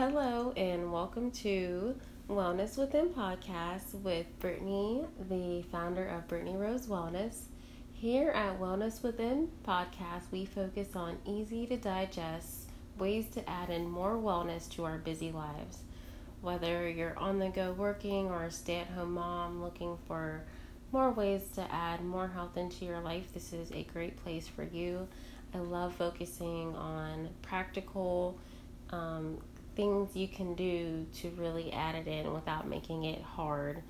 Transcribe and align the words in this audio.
Hello, 0.00 0.54
and 0.56 0.90
welcome 0.90 1.30
to 1.30 1.94
Wellness 2.26 2.78
Within 2.78 3.10
Podcast 3.10 3.92
with 3.96 4.24
Brittany, 4.38 5.04
the 5.28 5.62
founder 5.70 6.06
of 6.06 6.26
Brittany 6.26 6.56
Rose 6.56 6.86
Wellness. 6.86 7.42
Here 7.92 8.30
at 8.30 8.58
Wellness 8.58 9.02
Within 9.02 9.50
Podcast, 9.62 10.22
we 10.30 10.46
focus 10.46 10.96
on 10.96 11.18
easy 11.26 11.66
to 11.66 11.76
digest 11.76 12.70
ways 12.96 13.26
to 13.34 13.46
add 13.46 13.68
in 13.68 13.90
more 13.90 14.14
wellness 14.14 14.70
to 14.70 14.86
our 14.86 14.96
busy 14.96 15.32
lives. 15.32 15.80
Whether 16.40 16.88
you're 16.88 17.18
on 17.18 17.38
the 17.38 17.50
go 17.50 17.72
working 17.72 18.30
or 18.30 18.44
a 18.44 18.50
stay 18.50 18.76
at 18.76 18.86
home 18.86 19.12
mom 19.12 19.62
looking 19.62 19.98
for 20.08 20.44
more 20.92 21.10
ways 21.10 21.42
to 21.56 21.70
add 21.70 22.02
more 22.02 22.28
health 22.28 22.56
into 22.56 22.86
your 22.86 23.00
life, 23.00 23.34
this 23.34 23.52
is 23.52 23.70
a 23.72 23.82
great 23.92 24.16
place 24.24 24.48
for 24.48 24.64
you. 24.64 25.06
I 25.52 25.58
love 25.58 25.94
focusing 25.94 26.74
on 26.74 27.28
practical 27.42 28.38
um, 28.92 29.38
things 29.80 30.14
you 30.14 30.28
can 30.28 30.54
do 30.54 31.06
to 31.14 31.30
really 31.38 31.72
add 31.72 31.94
it 31.94 32.06
in 32.06 32.34
without 32.34 32.68
making 32.68 33.04
it 33.04 33.22
hard. 33.22 33.82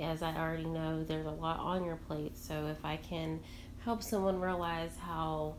As 0.00 0.20
I 0.20 0.34
already 0.36 0.64
know, 0.64 1.04
there's 1.04 1.26
a 1.26 1.30
lot 1.30 1.60
on 1.60 1.84
your 1.84 1.94
plate. 1.94 2.36
So 2.36 2.66
if 2.66 2.84
I 2.84 2.96
can 2.96 3.38
help 3.84 4.02
someone 4.02 4.40
realize 4.40 4.90
how 5.00 5.54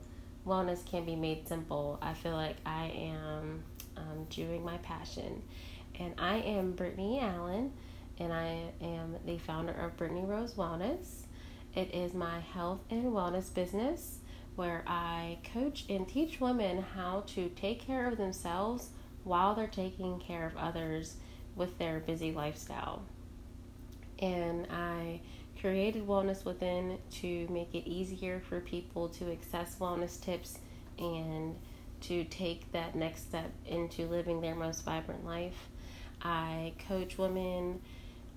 wellness 0.45 0.85
can 0.85 1.05
be 1.05 1.15
made 1.15 1.47
simple, 1.47 1.99
I 2.01 2.13
feel 2.15 2.33
like 2.33 2.57
I 2.65 2.87
am 2.87 3.63
um, 3.95 4.27
doing 4.29 4.61
my 4.61 4.75
passion. 4.79 5.41
And 5.97 6.13
I 6.17 6.39
am 6.39 6.73
Brittany 6.73 7.21
Allen, 7.21 7.71
and 8.19 8.33
I 8.33 8.63
am 8.81 9.15
the 9.25 9.38
founder 9.38 9.71
of 9.71 9.95
Brittany 9.95 10.25
Rose 10.25 10.55
Wellness. 10.55 11.21
It 11.75 11.95
is 11.95 12.13
my 12.13 12.41
health 12.41 12.81
and 12.89 13.05
wellness 13.05 13.53
business 13.53 14.19
where 14.57 14.83
I 14.85 15.38
coach 15.53 15.85
and 15.88 16.05
teach 16.09 16.41
women 16.41 16.83
how 16.93 17.23
to 17.27 17.47
take 17.49 17.79
care 17.79 18.05
of 18.09 18.17
themselves 18.17 18.89
while 19.27 19.54
they're 19.54 19.67
taking 19.67 20.20
care 20.20 20.45
of 20.45 20.55
others 20.58 21.17
with 21.55 21.78
their 21.78 22.00
busy 22.00 22.31
lifestyle. 22.31 23.03
And 24.19 24.67
I 24.72 25.22
created 25.59 26.08
Wellness 26.08 26.45
Within 26.45 26.97
to 27.19 27.47
make 27.50 27.73
it 27.73 27.88
easier 27.88 28.39
for 28.39 28.59
people 28.61 29.09
to 29.09 29.31
access 29.31 29.75
wellness 29.80 30.22
tips 30.22 30.59
and 30.97 31.56
to 32.02 32.23
take 32.25 32.72
that 32.72 32.95
next 32.95 33.23
step 33.23 33.52
into 33.66 34.08
living 34.08 34.42
their 34.42 34.56
most 34.56 34.86
vibrant 34.86 35.25
life. 35.25 35.69
I 36.22 36.73
coach 36.88 37.17
women 37.17 37.81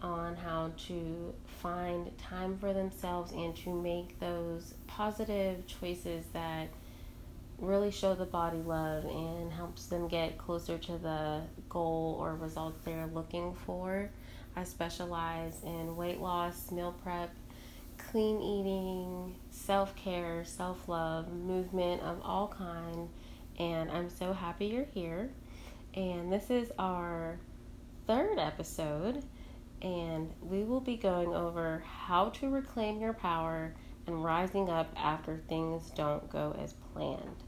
on 0.03 0.37
how 0.37 0.73
to 0.89 1.35
find 1.61 2.17
time 2.19 2.57
for 2.59 2.73
themselves 2.73 3.33
and 3.33 3.55
to 3.55 3.71
make 3.71 4.19
those 4.19 4.75
positive 4.87 5.67
choices 5.67 6.25
that 6.33 6.69
really 7.61 7.91
show 7.91 8.15
the 8.15 8.25
body 8.25 8.59
love 8.59 9.05
and 9.05 9.53
helps 9.53 9.87
them 9.87 10.09
get 10.09 10.39
closer 10.39 10.79
to 10.79 10.99
the 10.99 11.43
goal 11.69 12.17
or 12.19 12.35
results 12.35 12.81
they're 12.85 13.11
looking 13.13 13.55
for. 13.67 14.11
I 14.57 14.65
specialize 14.65 15.63
in 15.63 15.95
weight 15.97 16.21
loss, 16.21 16.71
meal 16.73 16.95
prep, 17.03 17.35
clean 17.99 18.41
eating, 18.41 19.37
self-care, 19.51 20.45
self-love, 20.45 21.33
movement 21.33 22.03
of 22.03 22.21
all 22.25 22.49
kind, 22.49 23.09
and 23.59 23.91
I'm 23.91 24.09
so 24.09 24.33
happy 24.33 24.67
you're 24.67 24.87
here. 24.95 25.31
And 25.95 26.33
this 26.33 26.51
is 26.51 26.73
our 26.79 27.39
third 28.07 28.39
episode, 28.39 29.23
and 29.83 30.33
we 30.41 30.65
will 30.65 30.81
be 30.81 30.97
going 30.97 31.35
over 31.35 31.85
how 31.87 32.31
to 32.31 32.49
reclaim 32.49 33.01
your 33.01 33.13
power 33.13 33.75
and 34.07 34.25
rising 34.25 34.71
up 34.71 34.93
after 34.97 35.43
things 35.49 35.91
don't 35.91 36.29
go 36.31 36.57
as 36.63 36.73
planned. 36.73 37.45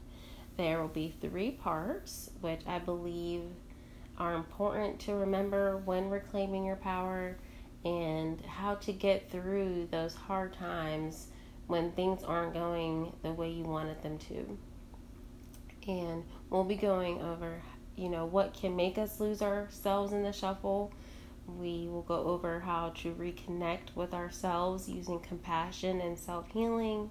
There 0.57 0.81
will 0.81 0.87
be 0.87 1.15
three 1.19 1.51
parts, 1.51 2.29
which 2.41 2.61
I 2.67 2.77
believe 2.79 3.41
are 4.17 4.35
important 4.35 4.99
to 5.01 5.15
remember 5.15 5.77
when 5.77 6.09
reclaiming 6.09 6.65
your 6.65 6.75
power 6.75 7.37
and 7.83 8.39
how 8.41 8.75
to 8.75 8.93
get 8.93 9.31
through 9.31 9.87
those 9.91 10.13
hard 10.13 10.53
times 10.53 11.27
when 11.67 11.91
things 11.91 12.23
aren't 12.23 12.53
going 12.53 13.11
the 13.23 13.33
way 13.33 13.49
you 13.49 13.63
wanted 13.63 14.01
them 14.03 14.19
to. 14.19 14.57
And 15.87 16.23
we'll 16.49 16.63
be 16.63 16.75
going 16.75 17.21
over, 17.21 17.61
you 17.95 18.09
know, 18.09 18.25
what 18.25 18.53
can 18.53 18.75
make 18.75 18.97
us 18.97 19.19
lose 19.19 19.41
ourselves 19.41 20.13
in 20.13 20.23
the 20.23 20.31
shuffle. 20.31 20.93
We 21.47 21.87
will 21.89 22.03
go 22.03 22.23
over 22.23 22.59
how 22.59 22.93
to 22.97 23.13
reconnect 23.15 23.95
with 23.95 24.13
ourselves 24.13 24.87
using 24.87 25.19
compassion 25.19 25.99
and 25.99 26.17
self 26.17 26.49
healing, 26.51 27.09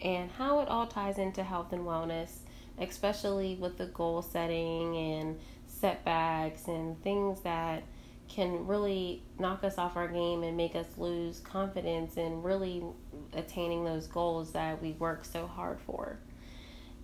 and 0.00 0.30
how 0.30 0.60
it 0.60 0.68
all 0.68 0.86
ties 0.86 1.18
into 1.18 1.42
health 1.42 1.72
and 1.72 1.82
wellness 1.82 2.41
especially 2.78 3.56
with 3.56 3.78
the 3.78 3.86
goal 3.86 4.22
setting 4.22 4.96
and 4.96 5.40
setbacks 5.66 6.68
and 6.68 7.02
things 7.02 7.40
that 7.42 7.82
can 8.28 8.66
really 8.66 9.22
knock 9.38 9.62
us 9.62 9.76
off 9.76 9.96
our 9.96 10.08
game 10.08 10.42
and 10.42 10.56
make 10.56 10.74
us 10.74 10.86
lose 10.96 11.40
confidence 11.40 12.16
in 12.16 12.42
really 12.42 12.82
attaining 13.34 13.84
those 13.84 14.06
goals 14.06 14.52
that 14.52 14.80
we 14.80 14.92
work 14.92 15.24
so 15.24 15.46
hard 15.46 15.78
for. 15.80 16.18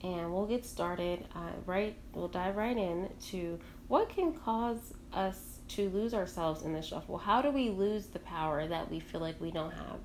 And 0.02 0.32
we'll 0.32 0.46
get 0.46 0.64
started 0.64 1.26
uh, 1.34 1.50
right, 1.66 1.96
we'll 2.14 2.28
dive 2.28 2.56
right 2.56 2.76
in 2.76 3.10
to 3.30 3.58
what 3.88 4.08
can 4.08 4.32
cause 4.32 4.94
us 5.12 5.58
to 5.68 5.90
lose 5.90 6.14
ourselves 6.14 6.62
in 6.62 6.72
the 6.72 6.80
shuffle. 6.80 7.18
How 7.18 7.42
do 7.42 7.50
we 7.50 7.68
lose 7.70 8.06
the 8.06 8.20
power 8.20 8.66
that 8.66 8.90
we 8.90 9.00
feel 9.00 9.20
like 9.20 9.40
we 9.40 9.50
don't 9.50 9.72
have? 9.72 9.98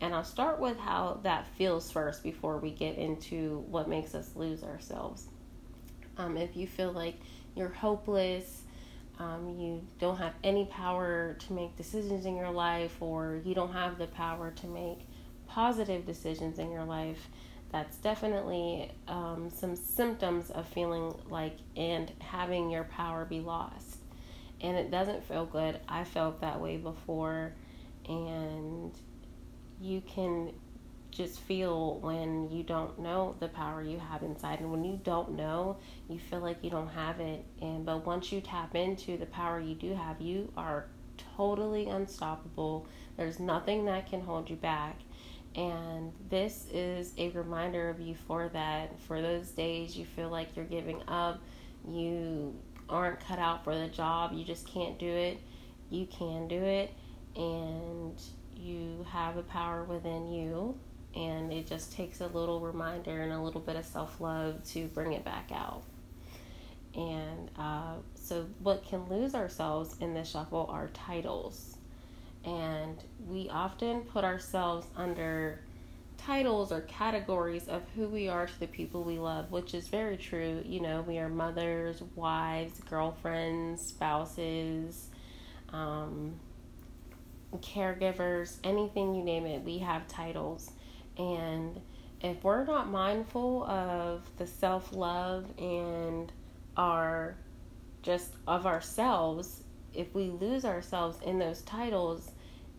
And 0.00 0.14
I'll 0.14 0.24
start 0.24 0.60
with 0.60 0.78
how 0.78 1.20
that 1.24 1.48
feels 1.56 1.90
first 1.90 2.22
before 2.22 2.58
we 2.58 2.70
get 2.70 2.96
into 2.96 3.64
what 3.68 3.88
makes 3.88 4.14
us 4.14 4.30
lose 4.36 4.62
ourselves. 4.62 5.26
Um, 6.16 6.36
if 6.36 6.56
you 6.56 6.66
feel 6.66 6.92
like 6.92 7.16
you're 7.56 7.68
hopeless, 7.68 8.62
um, 9.18 9.56
you 9.58 9.84
don't 9.98 10.18
have 10.18 10.34
any 10.44 10.66
power 10.66 11.36
to 11.40 11.52
make 11.52 11.76
decisions 11.76 12.26
in 12.26 12.36
your 12.36 12.50
life, 12.50 12.96
or 13.00 13.40
you 13.44 13.54
don't 13.54 13.72
have 13.72 13.98
the 13.98 14.06
power 14.06 14.52
to 14.52 14.66
make 14.68 15.00
positive 15.48 16.06
decisions 16.06 16.58
in 16.60 16.70
your 16.70 16.84
life, 16.84 17.28
that's 17.70 17.96
definitely 17.96 18.90
um, 19.08 19.50
some 19.50 19.74
symptoms 19.74 20.50
of 20.50 20.66
feeling 20.68 21.12
like 21.28 21.56
and 21.76 22.12
having 22.20 22.70
your 22.70 22.84
power 22.84 23.24
be 23.24 23.40
lost. 23.40 23.96
And 24.60 24.76
it 24.76 24.90
doesn't 24.90 25.24
feel 25.24 25.46
good. 25.46 25.80
I 25.88 26.04
felt 26.04 26.40
that 26.40 26.60
way 26.60 26.76
before, 26.76 27.52
and 28.08 28.92
you 29.80 30.02
can 30.02 30.52
just 31.10 31.40
feel 31.40 31.98
when 32.00 32.50
you 32.50 32.62
don't 32.62 32.98
know 32.98 33.34
the 33.40 33.48
power 33.48 33.82
you 33.82 33.98
have 33.98 34.22
inside. 34.22 34.60
And 34.60 34.70
when 34.70 34.84
you 34.84 35.00
don't 35.02 35.32
know 35.32 35.78
you 36.08 36.18
feel 36.18 36.40
like 36.40 36.62
you 36.62 36.70
don't 36.70 36.88
have 36.88 37.20
it. 37.20 37.44
And 37.60 37.84
but 37.84 38.06
once 38.06 38.30
you 38.30 38.40
tap 38.40 38.74
into 38.74 39.16
the 39.16 39.26
power 39.26 39.60
you 39.60 39.74
do 39.74 39.94
have 39.94 40.20
you 40.20 40.52
are 40.56 40.86
totally 41.36 41.88
unstoppable. 41.88 42.86
There's 43.16 43.40
nothing 43.40 43.86
that 43.86 44.08
can 44.08 44.20
hold 44.20 44.50
you 44.50 44.56
back. 44.56 45.00
And 45.54 46.12
this 46.28 46.66
is 46.72 47.14
a 47.16 47.30
reminder 47.30 47.88
of 47.88 48.00
you 48.00 48.14
for 48.26 48.48
that. 48.50 49.00
For 49.00 49.22
those 49.22 49.50
days 49.50 49.96
you 49.96 50.04
feel 50.04 50.28
like 50.28 50.54
you're 50.56 50.64
giving 50.64 51.02
up 51.08 51.40
you 51.88 52.54
aren't 52.88 53.20
cut 53.20 53.38
out 53.38 53.64
for 53.64 53.76
the 53.76 53.86
job 53.86 54.32
you 54.32 54.44
just 54.44 54.66
can't 54.66 54.98
do 54.98 55.06
it 55.06 55.38
you 55.90 56.06
can 56.06 56.48
do 56.48 56.62
it. 56.62 56.92
And 57.36 58.20
you 58.58 59.06
have 59.10 59.36
a 59.36 59.42
power 59.42 59.84
within 59.84 60.32
you, 60.32 60.78
and 61.14 61.52
it 61.52 61.66
just 61.66 61.92
takes 61.92 62.20
a 62.20 62.26
little 62.26 62.60
reminder 62.60 63.22
and 63.22 63.32
a 63.32 63.40
little 63.40 63.60
bit 63.60 63.76
of 63.76 63.84
self 63.84 64.20
love 64.20 64.62
to 64.72 64.86
bring 64.88 65.12
it 65.12 65.24
back 65.24 65.50
out. 65.52 65.82
And 66.94 67.50
uh, 67.56 67.94
so, 68.14 68.46
what 68.60 68.84
can 68.84 69.08
lose 69.08 69.34
ourselves 69.34 69.96
in 70.00 70.14
the 70.14 70.24
shuffle 70.24 70.68
are 70.70 70.88
titles. 70.88 71.76
And 72.44 73.02
we 73.26 73.48
often 73.50 74.02
put 74.02 74.24
ourselves 74.24 74.86
under 74.96 75.60
titles 76.16 76.72
or 76.72 76.80
categories 76.82 77.68
of 77.68 77.82
who 77.94 78.08
we 78.08 78.28
are 78.28 78.46
to 78.46 78.60
the 78.60 78.66
people 78.66 79.02
we 79.02 79.18
love, 79.18 79.50
which 79.50 79.74
is 79.74 79.88
very 79.88 80.16
true. 80.16 80.62
You 80.66 80.80
know, 80.80 81.02
we 81.02 81.18
are 81.18 81.28
mothers, 81.28 82.02
wives, 82.14 82.80
girlfriends, 82.88 83.86
spouses, 83.86 85.08
um, 85.72 86.34
caregivers, 87.56 88.56
anything 88.62 89.14
you 89.14 89.22
name 89.22 89.46
it, 89.46 89.62
we 89.62 89.78
have 89.78 90.06
titles. 90.06 90.70
And 91.16 91.80
if 92.20 92.42
we're 92.44 92.64
not 92.64 92.88
mindful 92.88 93.64
of 93.64 94.28
the 94.36 94.46
self 94.46 94.92
love 94.92 95.46
and 95.58 96.30
our 96.76 97.36
just 98.02 98.32
of 98.46 98.66
ourselves, 98.66 99.62
if 99.94 100.14
we 100.14 100.30
lose 100.30 100.64
ourselves 100.64 101.18
in 101.24 101.38
those 101.38 101.62
titles, 101.62 102.30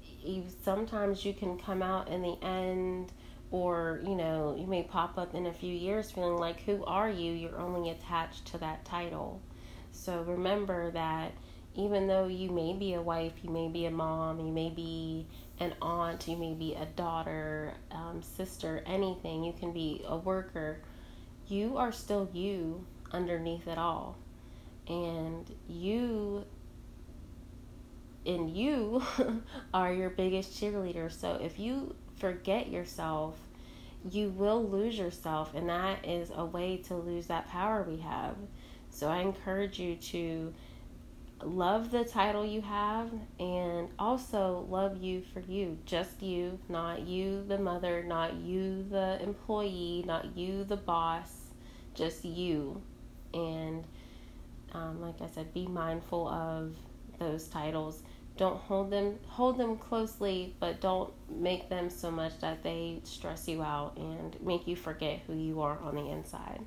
you, 0.01 0.45
sometimes 0.63 1.25
you 1.25 1.33
can 1.33 1.57
come 1.57 1.81
out 1.81 2.07
in 2.07 2.21
the 2.21 2.38
end, 2.44 3.12
or 3.51 4.00
you 4.04 4.16
know, 4.16 4.56
you 4.57 4.68
may 4.68 4.83
pop 4.83 5.18
up 5.18 5.33
in 5.33 5.48
a 5.48 5.54
few 5.54 5.74
years 5.74 6.12
feeling 6.12 6.38
like, 6.38 6.62
who 6.62 6.83
are 6.86 7.10
you? 7.10 7.31
You're 7.33 7.60
only 7.60 7.89
attached 7.89 8.45
to 8.48 8.57
that 8.60 8.86
title. 8.86 9.42
So 9.92 10.21
remember 10.21 10.92
that 10.92 11.33
even 11.80 12.08
though 12.08 12.28
you 12.28 12.52
may 12.52 12.74
be 12.74 12.94
a 12.94 13.02
wife, 13.02 13.34
you 13.44 13.50
may 13.50 13.68
be 13.70 13.86
a 13.86 13.92
mom, 13.92 14.40
you 14.40 14.52
may 14.52 14.70
be 14.70 15.28
an 15.60 15.74
aunt, 15.81 16.28
you 16.28 16.38
may 16.38 16.54
be 16.54 16.76
a 16.76 16.86
daughter, 16.86 17.74
um, 17.92 18.22
sister, 18.22 18.84
anything, 18.86 19.44
you 19.44 19.54
can 19.54 19.74
be 19.74 20.04
a 20.08 20.18
worker, 20.18 20.81
you 21.48 21.78
are 21.78 21.92
still 21.92 22.30
you 22.34 22.86
underneath 23.12 23.68
it 23.68 23.78
all. 23.78 24.18
and 24.88 25.56
you 25.68 26.46
and 28.26 28.50
you 28.56 29.02
are 29.74 29.94
your 29.94 30.10
biggest 30.10 30.60
cheerleader. 30.60 31.12
So 31.12 31.40
if 31.42 31.60
you 31.60 31.96
forget 32.18 32.70
yourself, 32.70 33.38
you 34.10 34.30
will 34.30 34.68
lose 34.68 34.98
yourself, 34.98 35.54
and 35.56 35.70
that 35.70 36.06
is 36.06 36.31
a 36.36 36.46
way 36.46 36.78
to 36.88 36.96
lose 36.96 37.28
that 37.28 37.48
power 37.50 37.84
we 37.84 37.98
have. 37.98 38.36
So 38.90 39.08
I 39.10 39.20
encourage 39.20 39.80
you 39.80 39.96
to 39.96 40.54
love 41.44 41.91
the 41.91 42.03
title 42.03 42.45
you 42.45 42.62
have 42.62 43.09
and 43.39 43.89
also 43.97 44.65
love 44.69 45.01
you 45.01 45.24
for 45.33 45.39
you, 45.41 45.77
just 45.86 46.21
you, 46.21 46.59
not 46.68 47.01
you, 47.01 47.44
the 47.47 47.57
mother, 47.57 48.03
not 48.03 48.36
you, 48.36 48.86
the 48.89 49.21
employee, 49.21 50.03
not 50.06 50.38
you, 50.38 50.63
the 50.63 50.77
boss, 50.77 51.31
just 51.94 52.25
you. 52.25 52.81
And 53.33 53.83
um, 54.74 55.01
like 55.01 55.21
I 55.21 55.27
said, 55.27 55.53
be 55.53 55.68
mindful 55.68 56.27
of 56.27 56.75
those 57.19 57.47
titles. 57.47 58.03
Don't 58.38 58.57
hold 58.57 58.89
them 58.89 59.19
hold 59.27 59.57
them 59.57 59.77
closely, 59.77 60.56
but 60.59 60.80
don't 60.80 61.12
make 61.30 61.69
them 61.69 61.89
so 61.89 62.09
much 62.09 62.39
that 62.39 62.63
they 62.63 63.01
stress 63.03 63.47
you 63.50 63.62
out 63.62 63.97
and 63.97 64.42
make 64.42 64.65
you 64.65 64.77
forget 64.77 65.19
who 65.27 65.33
you 65.33 65.62
are 65.62 65.77
on 65.80 65.95
the 65.95 66.09
inside. 66.09 66.62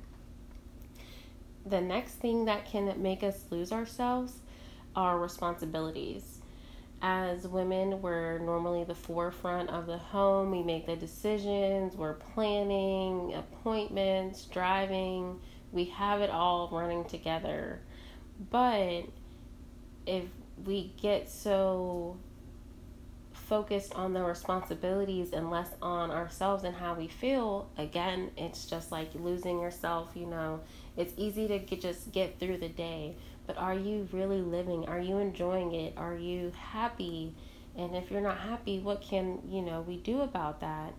The 1.65 1.81
next 1.81 2.15
thing 2.15 2.45
that 2.45 2.65
can 2.65 3.01
make 3.01 3.23
us 3.23 3.45
lose 3.49 3.71
ourselves 3.71 4.33
are 4.95 5.19
responsibilities. 5.19 6.39
As 7.01 7.47
women, 7.47 8.01
we're 8.01 8.39
normally 8.39 8.85
the 8.85 8.95
forefront 8.95 9.69
of 9.69 9.87
the 9.87 9.97
home. 9.97 10.51
We 10.51 10.63
make 10.63 10.85
the 10.85 10.95
decisions, 10.95 11.95
we're 11.95 12.13
planning, 12.13 13.33
appointments, 13.33 14.45
driving. 14.45 15.39
We 15.73 15.85
have 15.85 16.21
it 16.21 16.29
all 16.29 16.69
running 16.71 17.03
together. 17.05 17.81
But 18.49 19.03
if 20.05 20.23
we 20.65 20.93
get 21.01 21.29
so 21.29 22.17
focused 23.33 23.93
on 23.95 24.13
the 24.13 24.23
responsibilities 24.23 25.33
and 25.33 25.49
less 25.51 25.69
on 25.81 26.09
ourselves 26.09 26.63
and 26.63 26.75
how 26.75 26.93
we 26.93 27.07
feel, 27.07 27.69
again, 27.77 28.31
it's 28.37 28.65
just 28.65 28.91
like 28.91 29.09
losing 29.15 29.59
yourself, 29.59 30.11
you 30.15 30.25
know. 30.25 30.61
It's 30.95 31.13
easy 31.17 31.47
to 31.47 31.59
get, 31.59 31.81
just 31.81 32.11
get 32.11 32.39
through 32.39 32.57
the 32.57 32.69
day, 32.69 33.15
but 33.45 33.57
are 33.57 33.73
you 33.73 34.07
really 34.11 34.41
living? 34.41 34.85
Are 34.87 34.99
you 34.99 35.17
enjoying 35.17 35.73
it? 35.73 35.93
Are 35.97 36.15
you 36.15 36.51
happy? 36.57 37.35
And 37.75 37.95
if 37.95 38.11
you're 38.11 38.21
not 38.21 38.37
happy, 38.37 38.79
what 38.79 39.01
can, 39.01 39.39
you 39.47 39.61
know, 39.61 39.81
we 39.81 39.97
do 39.97 40.21
about 40.21 40.61
that? 40.61 40.93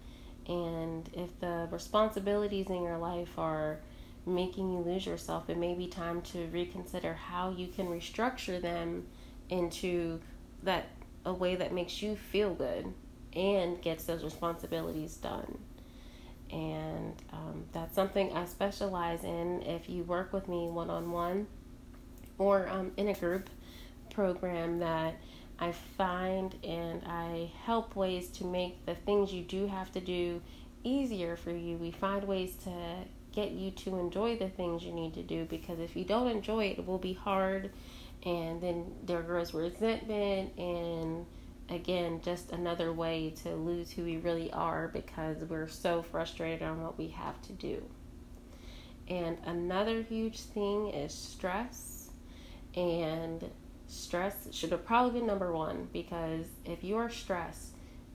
And 0.47 1.09
if 1.15 1.39
the 1.41 1.69
responsibilities 1.71 2.67
in 2.69 2.83
your 2.83 2.99
life 2.99 3.39
are 3.39 3.79
making 4.27 4.73
you 4.73 4.79
lose 4.81 5.07
yourself, 5.07 5.49
it 5.49 5.57
may 5.57 5.75
be 5.75 5.87
time 5.87 6.21
to 6.23 6.47
reconsider 6.49 7.15
how 7.15 7.51
you 7.51 7.69
can 7.69 7.87
restructure 7.87 8.61
them 8.61 9.07
into 9.49 10.21
that 10.63 10.87
a 11.25 11.33
way 11.33 11.57
that 11.57 11.73
makes 11.73 12.03
you 12.03 12.17
feel 12.17 12.55
good 12.55 12.93
and 13.35 13.81
gets 13.81 14.05
those 14.05 14.23
responsibilities 14.23 15.17
done. 15.17 15.59
And 16.51 17.15
um, 17.33 17.65
that's 17.73 17.95
something 17.95 18.33
I 18.33 18.45
specialize 18.45 19.25
in. 19.25 19.63
If 19.63 19.89
you 19.89 20.05
work 20.05 20.33
with 20.33 20.49
me 20.49 20.69
one 20.69 20.91
on 20.91 21.11
one 21.11 21.47
or 22.39 22.69
um, 22.69 22.93
in 22.97 23.09
a 23.09 23.15
group 23.15 23.51
program, 24.11 24.79
that 24.79 25.15
I 25.59 25.73
find 25.73 26.55
and 26.65 27.03
I 27.07 27.51
help 27.65 27.95
ways 27.95 28.29
to 28.33 28.45
make 28.45 28.85
the 28.87 28.95
things 28.95 29.33
you 29.33 29.43
do 29.43 29.67
have 29.67 29.93
to 29.93 30.01
do 30.01 30.41
easier 30.83 31.37
for 31.37 31.53
you. 31.53 31.77
We 31.77 31.91
find 31.91 32.25
ways 32.25 32.57
to 32.65 32.73
get 33.33 33.53
you 33.53 33.71
to 33.71 33.99
enjoy 33.99 34.37
the 34.37 34.49
things 34.49 34.83
you 34.83 34.93
need 34.93 35.15
to 35.15 35.23
do 35.23 35.45
because 35.45 35.79
if 35.79 35.97
you 35.97 36.05
don't 36.05 36.29
enjoy 36.29 36.67
it, 36.67 36.79
it 36.79 36.87
will 36.87 36.99
be 36.99 37.15
hard. 37.15 37.71
And 38.25 38.61
then 38.61 38.93
there 39.05 39.23
grows 39.23 39.55
resentment 39.55 40.57
and 40.59 41.27
again 41.71 42.21
just 42.23 42.53
another 42.53 42.93
way 42.93 43.33
to 43.43 43.55
lose 43.55 43.91
who 43.91 44.05
we 44.05 44.19
really 44.19 44.53
are 44.53 44.89
because 44.89 45.39
we're 45.45 45.69
so 45.69 46.03
frustrated 46.03 46.63
on 46.63 46.83
what 46.83 46.99
we 46.99 47.09
have 47.09 47.41
to 47.43 47.53
do. 47.53 47.83
And 49.09 49.37
another 49.45 50.03
huge 50.03 50.41
thing 50.41 50.89
is 50.89 51.13
stress 51.13 51.94
and 52.77 53.51
stress 53.87 54.49
should 54.51 54.71
have 54.71 54.85
probably 54.85 55.21
been 55.21 55.27
number 55.27 55.53
one 55.53 55.89
because 55.93 56.47
if 56.65 56.83
you're 56.83 57.11
stressed 57.11 57.75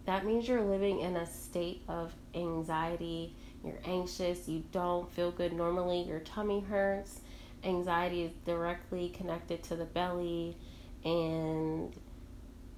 that 0.10 0.26
means 0.26 0.48
you're 0.48 0.64
living 0.64 1.02
in 1.02 1.18
a 1.18 1.26
state 1.28 1.84
of 1.88 2.12
anxiety. 2.34 3.36
You're 3.64 3.80
anxious. 3.86 4.48
You 4.48 4.64
don't 4.72 5.12
feel 5.12 5.30
good 5.30 5.54
normally. 5.54 6.02
Your 6.02 6.20
tummy 6.22 6.62
hurts. 6.62 7.22
Anxiety 7.64 8.24
is 8.24 8.32
directly 8.44 9.10
connected 9.10 9.62
to 9.66 9.76
the 9.76 9.86
belly. 9.86 10.58
And 11.06 11.94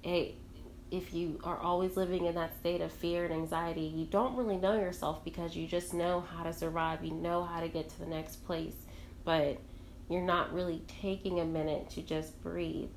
it, 0.02 0.34
if 0.90 1.14
you 1.14 1.40
are 1.42 1.56
always 1.58 1.96
living 1.96 2.26
in 2.26 2.34
that 2.34 2.54
state 2.58 2.82
of 2.82 2.92
fear 2.92 3.24
and 3.24 3.32
anxiety 3.32 3.80
you 3.80 4.04
don't 4.04 4.36
really 4.36 4.58
know 4.58 4.74
yourself 4.78 5.24
because 5.24 5.56
you 5.56 5.66
just 5.66 5.94
know 5.94 6.20
how 6.20 6.42
to 6.42 6.52
survive. 6.52 7.02
You 7.02 7.14
know 7.14 7.44
how 7.44 7.60
to 7.60 7.68
get 7.68 7.88
to 7.88 7.98
the 7.98 8.06
next 8.06 8.44
place. 8.44 8.76
But 9.24 9.58
you're 10.12 10.22
not 10.22 10.52
really 10.52 10.82
taking 11.00 11.40
a 11.40 11.44
minute 11.44 11.90
to 11.90 12.02
just 12.02 12.40
breathe 12.42 12.90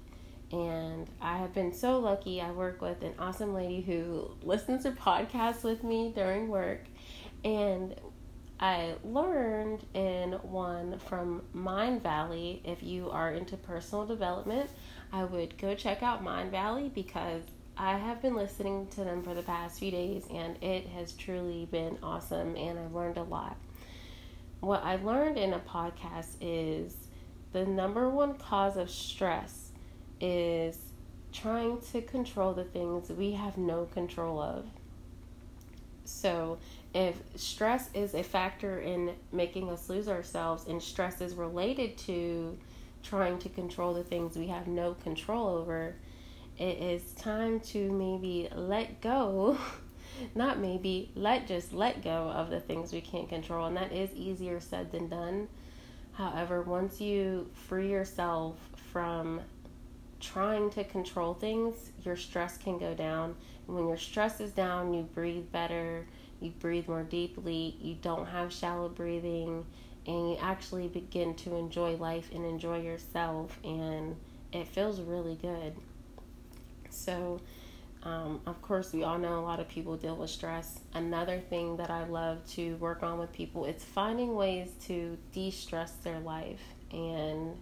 and 0.52 1.10
I 1.22 1.38
have 1.38 1.54
been 1.54 1.74
so 1.74 2.00
lucky. 2.00 2.40
I 2.40 2.52
work 2.52 2.82
with 2.82 3.02
an 3.02 3.14
awesome 3.18 3.54
lady 3.54 3.82
who 3.82 4.32
listens 4.44 4.84
to 4.84 4.92
podcasts 4.92 5.64
with 5.64 5.84
me 5.84 6.14
during 6.16 6.48
work. 6.48 6.82
And 7.44 7.96
I 8.60 8.96
learned 9.04 9.86
in 9.94 10.34
one 10.44 11.00
from 11.00 11.42
Mindvalley. 11.56 12.62
If 12.64 12.84
you 12.84 13.10
are 13.10 13.32
into 13.32 13.58
personal 13.58 14.06
development, 14.06 14.70
I 15.12 15.26
would 15.26 15.58
go 15.58 15.76
check 15.76 16.04
out 16.04 16.24
Mindvalley 16.24 16.94
because 16.94 17.44
I 17.76 17.98
have 17.98 18.22
been 18.22 18.36
listening 18.36 18.88
to 18.92 19.04
them 19.04 19.24
for 19.24 19.34
the 19.34 19.42
past 19.42 19.80
few 19.80 19.92
days 19.92 20.26
and 20.32 20.62
it 20.64 20.88
has 20.88 21.12
truly 21.14 21.66
been 21.66 21.98
awesome 22.02 22.56
and 22.56 22.80
I've 22.80 22.94
learned 22.94 23.18
a 23.18 23.24
lot. 23.24 23.58
What 24.62 24.84
I 24.84 24.96
learned 24.96 25.38
in 25.38 25.54
a 25.54 25.60
podcast 25.60 26.38
is 26.40 26.96
the 27.56 27.66
number 27.66 28.10
one 28.10 28.34
cause 28.34 28.76
of 28.76 28.90
stress 28.90 29.70
is 30.20 30.78
trying 31.32 31.80
to 31.94 32.02
control 32.02 32.54
the 32.54 32.66
things 32.66 33.10
we 33.10 33.32
have 33.32 33.58
no 33.58 33.86
control 33.86 34.42
of. 34.42 34.66
So, 36.04 36.58
if 36.94 37.16
stress 37.38 37.90
is 37.94 38.14
a 38.14 38.24
factor 38.24 38.82
in 38.82 39.12
making 39.32 39.70
us 39.70 39.90
lose 39.90 40.10
ourselves 40.10 40.68
and 40.68 40.84
stress 40.84 41.22
is 41.22 41.34
related 41.36 41.98
to 42.00 42.58
trying 43.04 43.40
to 43.40 43.48
control 43.48 43.94
the 43.94 44.04
things 44.04 44.36
we 44.36 44.48
have 44.48 44.68
no 44.68 44.94
control 44.96 45.48
over, 45.48 45.96
it 46.58 46.78
is 46.78 47.14
time 47.14 47.62
to 47.62 47.90
maybe 47.90 48.50
let 48.54 49.00
go. 49.00 49.58
Not 50.36 50.60
maybe, 50.60 51.10
let 51.16 51.48
just 51.48 51.72
let 51.72 52.04
go 52.04 52.30
of 52.30 52.50
the 52.50 52.60
things 52.60 52.92
we 52.92 53.00
can't 53.00 53.30
control. 53.30 53.66
And 53.66 53.78
that 53.78 53.94
is 53.94 54.14
easier 54.14 54.60
said 54.60 54.92
than 54.92 55.08
done. 55.08 55.48
However, 56.16 56.62
once 56.62 57.02
you 57.02 57.50
free 57.54 57.92
yourself 57.92 58.58
from 58.92 59.42
trying 60.20 60.70
to 60.72 60.84
control 60.84 61.34
things, 61.34 61.92
your 62.04 62.16
stress 62.16 62.58
can 62.58 62.78
go 62.78 62.94
down. 62.94 63.36
And 63.68 63.76
when 63.76 63.88
your 63.88 63.98
stress 63.98 64.40
is 64.40 64.52
down, 64.52 64.94
you 64.94 65.04
breathe 65.04 65.52
better 65.52 66.06
you 66.40 66.52
breathe 66.52 66.88
more 66.88 67.04
deeply, 67.04 67.76
you 67.82 67.96
don't 68.02 68.28
have 68.28 68.52
shallow 68.52 68.90
breathing, 68.90 69.66
and 70.06 70.30
you 70.32 70.38
actually 70.42 70.88
begin 70.88 71.34
to 71.36 71.56
enjoy 71.56 71.96
life 71.96 72.30
and 72.34 72.46
enjoy 72.46 72.82
yourself, 72.82 73.58
and 73.64 74.16
it 74.52 74.68
feels 74.68 75.02
really 75.02 75.36
good. 75.36 75.76
So, 76.90 77.42
um, 78.06 78.40
of 78.46 78.62
course, 78.62 78.94
we 78.94 79.04
all 79.04 79.18
know 79.18 79.40
a 79.40 79.42
lot 79.42 79.60
of 79.60 79.68
people 79.68 79.98
deal 79.98 80.16
with 80.16 80.30
stress. 80.30 80.80
Another 80.94 81.40
thing 81.40 81.76
that 81.78 81.90
I 81.90 82.06
love 82.06 82.46
to 82.52 82.76
work 82.76 83.02
on 83.02 83.18
with 83.18 83.34
people 83.34 83.66
is 83.66 83.84
finding 83.84 84.36
ways 84.36 84.70
to 84.86 85.18
de 85.34 85.50
stress 85.50 85.92
their 86.04 86.20
life. 86.20 86.62
And, 86.92 87.58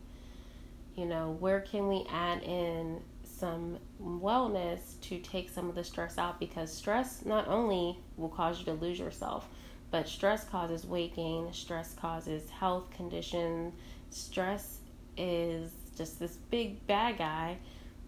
you 0.96 1.06
know, 1.06 1.38
where 1.40 1.62
can 1.62 1.88
we 1.88 2.06
add 2.12 2.44
in 2.44 3.02
some 3.24 3.78
wellness 4.02 5.00
to 5.02 5.18
take 5.20 5.50
some 5.50 5.70
of 5.70 5.76
the 5.76 5.84
stress 5.84 6.18
out 6.18 6.42
because 6.42 6.74
stress 6.74 7.24
not 7.24 7.48
only 7.48 7.98
will 8.18 8.30
cause 8.30 8.60
you 8.60 8.66
to 8.66 8.74
lose 8.74 9.00
yourself, 9.00 9.48
but 9.92 10.10
stress 10.10 10.44
causes 10.44 10.86
weight 10.86 11.16
gain, 11.16 11.54
stress 11.54 11.94
causes 11.94 12.50
health 12.50 12.90
conditions, 12.92 13.74
stress 14.10 14.80
is 15.16 15.72
just 15.98 16.20
this 16.20 16.36
big 16.50 16.86
bad 16.86 17.18
guy, 17.18 17.58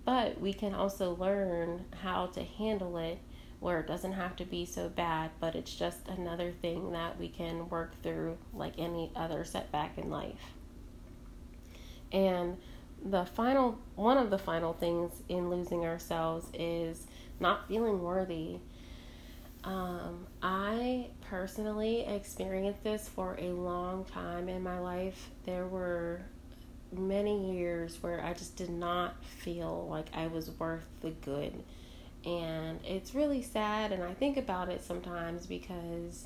but 0.06 0.40
we 0.40 0.54
can 0.54 0.74
also 0.74 1.16
learn 1.16 1.86
how 2.02 2.28
to 2.28 2.44
handle 2.44 2.98
it 2.98 3.20
where 3.60 3.80
it 3.80 3.88
doesn't 3.88 4.14
have 4.14 4.36
to 4.36 4.46
be 4.46 4.66
so 4.66 4.90
bad, 4.90 5.32
but 5.40 5.56
it's 5.56 5.74
just 5.74 6.08
another 6.08 6.52
thing 6.62 6.92
that 6.92 7.18
we 7.18 7.28
can 7.28 7.68
work 7.70 8.00
through 8.04 8.38
like 8.54 8.74
any 8.78 9.12
other 9.16 9.44
setback 9.44 9.98
in 9.98 10.10
life. 10.10 10.54
And 12.12 12.58
the 13.04 13.26
final 13.26 13.80
one 13.96 14.18
of 14.18 14.30
the 14.30 14.38
final 14.38 14.74
things 14.74 15.12
in 15.30 15.50
losing 15.50 15.86
ourselves 15.86 16.48
is 16.54 17.08
not 17.40 17.68
feeling 17.68 18.02
worthy. 18.02 18.58
Um, 19.64 20.28
I 20.44 21.08
personally 21.22 22.06
experienced 22.06 22.84
this 22.84 23.10
for 23.10 23.36
a 23.40 23.50
long 23.50 24.06
time 24.06 24.48
in 24.48 24.62
my 24.62 24.78
life. 24.80 25.32
There 25.46 25.66
were 25.66 26.22
many 26.98 27.56
years 27.58 28.02
where 28.02 28.24
I 28.24 28.34
just 28.34 28.56
did 28.56 28.70
not 28.70 29.24
feel 29.24 29.88
like 29.90 30.08
I 30.14 30.28
was 30.28 30.50
worth 30.52 30.86
the 31.02 31.12
good. 31.12 31.54
And 32.25 32.80
it's 32.84 33.14
really 33.14 33.44
sad, 33.44 33.92
and 33.92 34.04
I 34.04 34.14
think 34.14 34.38
about 34.38 34.70
it 34.70 34.84
sometimes 34.84 35.46
because 35.46 36.25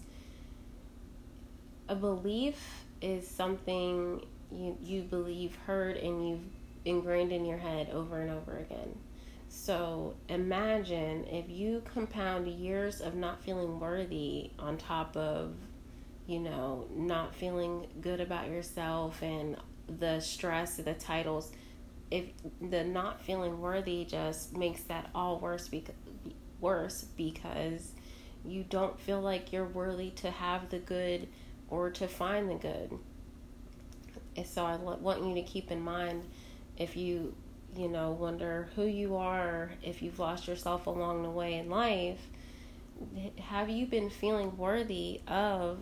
a 1.89 1.95
belief 1.95 2.85
is 3.01 3.27
something 3.27 4.21
you, 4.51 4.77
you 4.81 5.01
believe, 5.01 5.55
heard, 5.65 5.97
and 5.97 6.29
you've 6.29 6.45
ingrained 6.85 7.31
in 7.31 7.45
your 7.45 7.57
head 7.57 7.89
over 7.91 8.21
and 8.21 8.31
over 8.31 8.57
again. 8.57 8.95
So 9.49 10.13
imagine 10.29 11.25
if 11.25 11.49
you 11.49 11.81
compound 11.93 12.47
years 12.47 13.01
of 13.01 13.15
not 13.15 13.41
feeling 13.41 13.79
worthy 13.79 14.51
on 14.59 14.77
top 14.77 15.17
of, 15.17 15.53
you 16.27 16.39
know, 16.39 16.85
not 16.95 17.35
feeling 17.35 17.88
good 17.99 18.21
about 18.21 18.49
yourself 18.49 19.21
and 19.23 19.57
the 20.00 20.19
stress, 20.19 20.77
the 20.77 20.93
titles. 20.93 21.51
If 22.12 22.25
the 22.62 22.84
not 22.84 23.22
feeling 23.22 23.60
worthy 23.60 24.05
just 24.05 24.55
makes 24.58 24.81
that 24.84 25.10
all 25.13 25.39
worse, 25.39 25.67
because, 25.67 25.96
worse 26.60 27.05
because 27.15 27.91
you 28.46 28.63
don't 28.63 29.00
feel 29.00 29.22
like 29.22 29.53
you're 29.53 29.65
worthy 29.65 30.10
to 30.12 30.31
have 30.31 30.69
the 30.69 30.79
good 30.79 31.27
or 31.69 31.89
to 31.91 32.08
find 32.08 32.50
the 32.50 32.55
good. 32.55 32.98
And 34.36 34.46
so 34.46 34.65
I 34.65 34.75
want 34.75 35.24
you 35.24 35.36
to 35.36 35.43
keep 35.43 35.72
in 35.72 35.81
mind 35.81 36.24
if 36.77 36.96
you 36.96 37.36
you 37.75 37.88
know, 37.88 38.12
wonder 38.12 38.69
who 38.75 38.86
you 38.86 39.15
are, 39.15 39.72
if 39.84 40.01
you've 40.01 40.19
lost 40.19 40.48
yourself 40.48 40.88
along 40.88 41.24
the 41.24 41.29
way 41.29 41.55
in 41.55 41.69
life, 41.69 42.19
have 43.39 43.69
you 43.69 43.86
been 43.86 44.10
feeling 44.10 44.58
worthy 44.58 45.22
of 45.27 45.79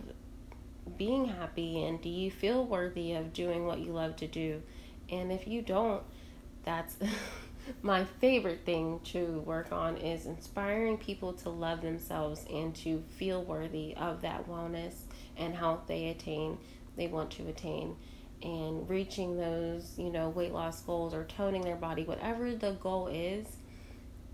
being 0.96 1.26
happy 1.26 1.84
and 1.84 2.00
do 2.00 2.08
you 2.08 2.30
feel 2.30 2.64
worthy 2.64 3.12
of 3.14 3.32
doing 3.32 3.66
what 3.66 3.80
you 3.80 3.92
love 3.92 4.16
to 4.16 4.26
do? 4.26 4.62
And 5.10 5.32
if 5.32 5.46
you 5.46 5.62
don't, 5.62 6.02
that's 6.64 6.96
my 7.82 8.04
favorite 8.20 8.60
thing 8.64 9.00
to 9.04 9.40
work 9.40 9.72
on 9.72 9.96
is 9.96 10.26
inspiring 10.26 10.98
people 10.98 11.32
to 11.34 11.50
love 11.50 11.82
themselves 11.82 12.44
and 12.50 12.74
to 12.76 13.02
feel 13.18 13.42
worthy 13.42 13.94
of 13.96 14.22
that 14.22 14.48
wellness 14.48 14.94
and 15.36 15.54
health 15.54 15.82
they 15.86 16.08
attain 16.08 16.58
they 16.96 17.06
want 17.06 17.30
to 17.30 17.46
attain 17.48 17.94
and 18.42 18.88
reaching 18.88 19.36
those, 19.36 19.94
you 19.96 20.10
know, 20.10 20.28
weight 20.28 20.52
loss 20.52 20.80
goals 20.82 21.14
or 21.14 21.24
toning 21.24 21.62
their 21.62 21.76
body, 21.76 22.04
whatever 22.04 22.54
the 22.54 22.72
goal 22.72 23.08
is, 23.08 23.46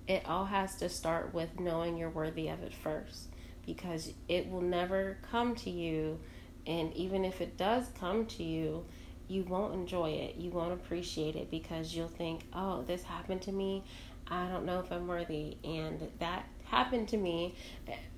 it 0.06 0.22
all 0.26 0.44
has 0.44 0.76
to 0.76 0.88
start 0.88 1.32
with 1.32 1.58
knowing 1.58 1.96
you're 1.96 2.10
worthy 2.10 2.48
of 2.48 2.62
it 2.62 2.74
first 2.74 3.28
because 3.64 4.12
it 4.28 4.50
will 4.50 4.60
never 4.60 5.16
come 5.30 5.54
to 5.54 5.70
you. 5.70 6.18
And 6.66 6.92
even 6.94 7.24
if 7.24 7.40
it 7.40 7.56
does 7.56 7.84
come 7.98 8.26
to 8.26 8.42
you, 8.42 8.84
you 9.28 9.44
won't 9.44 9.74
enjoy 9.74 10.10
it. 10.10 10.36
You 10.36 10.50
won't 10.50 10.72
appreciate 10.72 11.36
it 11.36 11.50
because 11.50 11.94
you'll 11.94 12.08
think, 12.08 12.44
oh, 12.52 12.82
this 12.82 13.02
happened 13.02 13.42
to 13.42 13.52
me. 13.52 13.84
I 14.28 14.48
don't 14.48 14.64
know 14.64 14.80
if 14.80 14.90
I'm 14.90 15.06
worthy. 15.06 15.56
And 15.64 16.10
that 16.18 16.46
happened 16.64 17.08
to 17.08 17.16
me. 17.16 17.54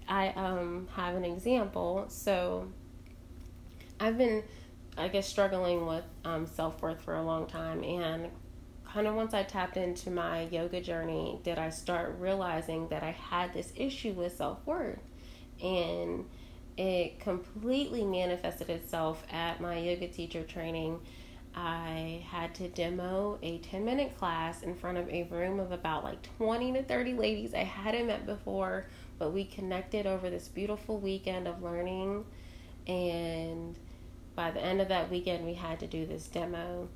I 0.09 0.29
um, 0.31 0.89
have 0.95 1.15
an 1.15 1.25
example. 1.25 2.07
So 2.09 2.69
I've 3.99 4.19
been 4.19 4.43
I 4.99 5.09
guess, 5.09 5.29
struggling 5.29 5.87
with 5.87 6.05
um, 6.25 6.47
self 6.47 6.81
worth 6.81 7.01
for 7.03 7.17
a 7.17 7.23
long 7.23 7.47
time. 7.47 7.85
And 7.85 8.29
kind 8.85 9.07
of 9.07 9.15
once 9.15 9.35
I 9.35 9.43
tapped 9.43 9.77
into 9.77 10.11
my 10.11 10.43
yoga 10.45 10.81
journey, 10.81 11.39
did 11.43 11.59
I 11.59 11.71
start 11.71 12.17
realizing 12.19 12.89
that 12.89 13.03
I 13.03 13.11
had 13.11 13.53
this 13.53 13.73
issue 13.77 14.13
with 14.13 14.37
self 14.37 14.65
worth. 14.65 15.01
And 15.63 16.27
it 16.77 17.21
completely 17.21 18.05
manifested 18.05 18.71
itself 18.71 19.25
at 19.31 19.61
my 19.61 19.79
yoga 19.79 20.09
teacher 20.09 20.43
training. 20.43 21.01
I 21.55 22.23
had 22.29 22.55
to 22.57 22.69
demo 22.69 23.39
a 23.43 23.59
10 23.59 23.85
minute 23.85 24.17
class 24.19 24.63
in 24.63 24.75
front 24.75 24.99
of 24.99 25.09
a 25.09 25.25
room 25.25 25.59
of 25.59 25.73
about 25.73 26.05
like 26.05 26.23
20 26.37 26.73
to 26.75 26.83
30 26.83 27.15
ladies 27.15 27.55
I 27.55 27.65
hadn't 27.65 28.09
met 28.09 28.27
before, 28.27 28.87
but 29.19 29.33
we 29.33 29.45
connected 29.45 30.07
over 30.07 30.29
this 30.29 30.49
beautiful 30.49 30.99
weekend 30.99 31.49
of 31.49 31.63
learning 31.63 32.27
and 32.87 33.77
by 34.37 34.51
the 34.51 34.63
end 34.63 34.81
of 34.81 34.89
that 34.89 35.11
weekend, 35.11 35.45
we 35.45 35.55
had 35.55 35.81
to 35.81 35.87
do 35.87 36.07
this 36.07 36.29
demo. 36.29 36.89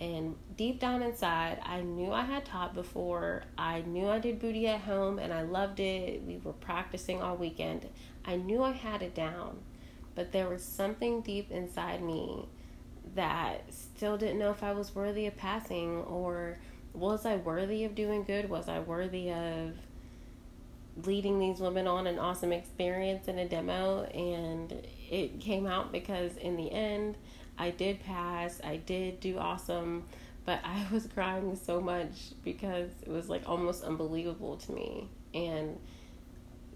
And 0.00 0.34
deep 0.56 0.80
down 0.80 1.02
inside, 1.02 1.60
I 1.64 1.82
knew 1.82 2.12
I 2.12 2.22
had 2.22 2.44
taught 2.44 2.74
before. 2.74 3.44
I 3.56 3.82
knew 3.82 4.08
I 4.08 4.18
did 4.18 4.40
booty 4.40 4.66
at 4.66 4.80
home 4.80 5.18
and 5.18 5.32
I 5.32 5.42
loved 5.42 5.78
it. 5.78 6.22
We 6.26 6.38
were 6.38 6.52
practicing 6.54 7.22
all 7.22 7.36
weekend. 7.36 7.88
I 8.24 8.36
knew 8.36 8.62
I 8.62 8.72
had 8.72 9.02
it 9.02 9.14
down. 9.14 9.58
But 10.14 10.32
there 10.32 10.48
was 10.48 10.62
something 10.62 11.20
deep 11.22 11.50
inside 11.50 12.02
me 12.02 12.46
that 13.14 13.72
still 13.72 14.16
didn't 14.16 14.38
know 14.38 14.50
if 14.50 14.62
I 14.62 14.72
was 14.72 14.94
worthy 14.94 15.26
of 15.26 15.36
passing 15.36 15.98
or 16.02 16.58
was 16.92 17.24
I 17.24 17.36
worthy 17.36 17.84
of 17.84 17.94
doing 17.94 18.24
good? 18.24 18.50
Was 18.50 18.68
I 18.68 18.80
worthy 18.80 19.30
of 19.32 19.74
leading 21.04 21.38
these 21.38 21.60
women 21.60 21.86
on 21.86 22.06
an 22.06 22.18
awesome 22.18 22.52
experience 22.52 23.28
in 23.28 23.38
a 23.38 23.48
demo? 23.48 24.02
And 24.04 24.72
it 25.08 25.40
came 25.40 25.66
out 25.66 25.92
because 25.92 26.36
in 26.36 26.56
the 26.56 26.70
end, 26.70 27.16
I 27.58 27.70
did 27.70 28.02
pass. 28.02 28.60
I 28.64 28.76
did 28.76 29.20
do 29.20 29.38
awesome, 29.38 30.04
but 30.44 30.60
I 30.64 30.86
was 30.92 31.06
crying 31.06 31.56
so 31.56 31.80
much 31.80 32.32
because 32.44 32.90
it 33.02 33.08
was 33.08 33.28
like 33.28 33.48
almost 33.48 33.84
unbelievable 33.84 34.56
to 34.56 34.72
me. 34.72 35.08
And 35.34 35.78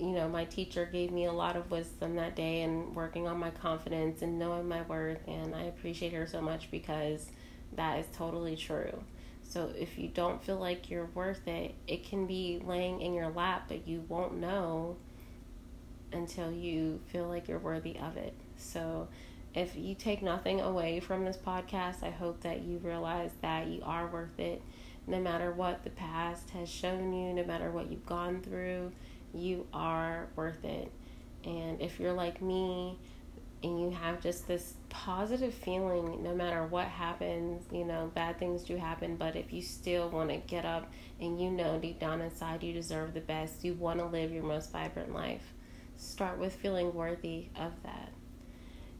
you 0.04 0.14
know, 0.14 0.28
my 0.28 0.44
teacher 0.44 0.88
gave 0.90 1.10
me 1.10 1.24
a 1.24 1.32
lot 1.32 1.56
of 1.56 1.70
wisdom 1.70 2.16
that 2.16 2.36
day 2.36 2.62
and 2.62 2.94
working 2.94 3.26
on 3.26 3.38
my 3.38 3.50
confidence 3.50 4.22
and 4.22 4.38
knowing 4.38 4.68
my 4.68 4.82
worth. 4.82 5.26
And 5.26 5.54
I 5.54 5.62
appreciate 5.62 6.12
her 6.12 6.26
so 6.26 6.40
much 6.40 6.70
because 6.70 7.26
that 7.74 7.98
is 7.98 8.06
totally 8.16 8.56
true. 8.56 9.02
So 9.42 9.70
if 9.78 9.98
you 9.98 10.08
don't 10.08 10.42
feel 10.42 10.56
like 10.56 10.90
you're 10.90 11.10
worth 11.14 11.46
it, 11.46 11.74
it 11.86 12.04
can 12.04 12.26
be 12.26 12.60
laying 12.64 13.00
in 13.00 13.14
your 13.14 13.28
lap, 13.28 13.64
but 13.68 13.86
you 13.86 14.04
won't 14.08 14.36
know 14.36 14.96
until 16.12 16.50
you 16.50 17.00
feel 17.06 17.28
like 17.28 17.48
you're 17.48 17.58
worthy 17.58 17.98
of 17.98 18.16
it. 18.16 18.34
So, 18.56 19.08
if 19.54 19.76
you 19.76 19.94
take 19.94 20.22
nothing 20.22 20.60
away 20.60 20.98
from 20.98 21.24
this 21.24 21.36
podcast, 21.36 22.02
I 22.02 22.10
hope 22.10 22.40
that 22.40 22.62
you 22.62 22.78
realize 22.78 23.30
that 23.40 23.68
you 23.68 23.82
are 23.84 24.08
worth 24.08 24.40
it. 24.40 24.60
No 25.06 25.20
matter 25.20 25.52
what 25.52 25.84
the 25.84 25.90
past 25.90 26.50
has 26.50 26.68
shown 26.68 27.12
you, 27.12 27.32
no 27.32 27.44
matter 27.44 27.70
what 27.70 27.90
you've 27.90 28.06
gone 28.06 28.40
through, 28.40 28.90
you 29.34 29.66
are 29.72 30.28
worth 30.36 30.64
it. 30.64 30.90
And 31.44 31.80
if 31.80 32.00
you're 32.00 32.12
like 32.12 32.40
me 32.40 32.98
and 33.62 33.80
you 33.80 33.90
have 33.90 34.20
just 34.20 34.46
this 34.46 34.74
positive 34.88 35.52
feeling, 35.52 36.22
no 36.22 36.34
matter 36.34 36.64
what 36.66 36.86
happens, 36.86 37.64
you 37.72 37.84
know, 37.84 38.10
bad 38.14 38.38
things 38.38 38.62
do 38.62 38.76
happen, 38.76 39.16
but 39.16 39.36
if 39.36 39.52
you 39.52 39.62
still 39.62 40.08
want 40.08 40.30
to 40.30 40.36
get 40.36 40.64
up 40.64 40.90
and 41.20 41.40
you 41.40 41.50
know 41.50 41.78
deep 41.78 41.98
down 41.98 42.20
inside 42.20 42.62
you 42.62 42.72
deserve 42.72 43.14
the 43.14 43.20
best, 43.20 43.64
you 43.64 43.74
want 43.74 43.98
to 43.98 44.06
live 44.06 44.32
your 44.32 44.44
most 44.44 44.72
vibrant 44.72 45.14
life 45.14 45.54
start 45.96 46.38
with 46.38 46.54
feeling 46.54 46.92
worthy 46.94 47.46
of 47.56 47.72
that. 47.82 48.10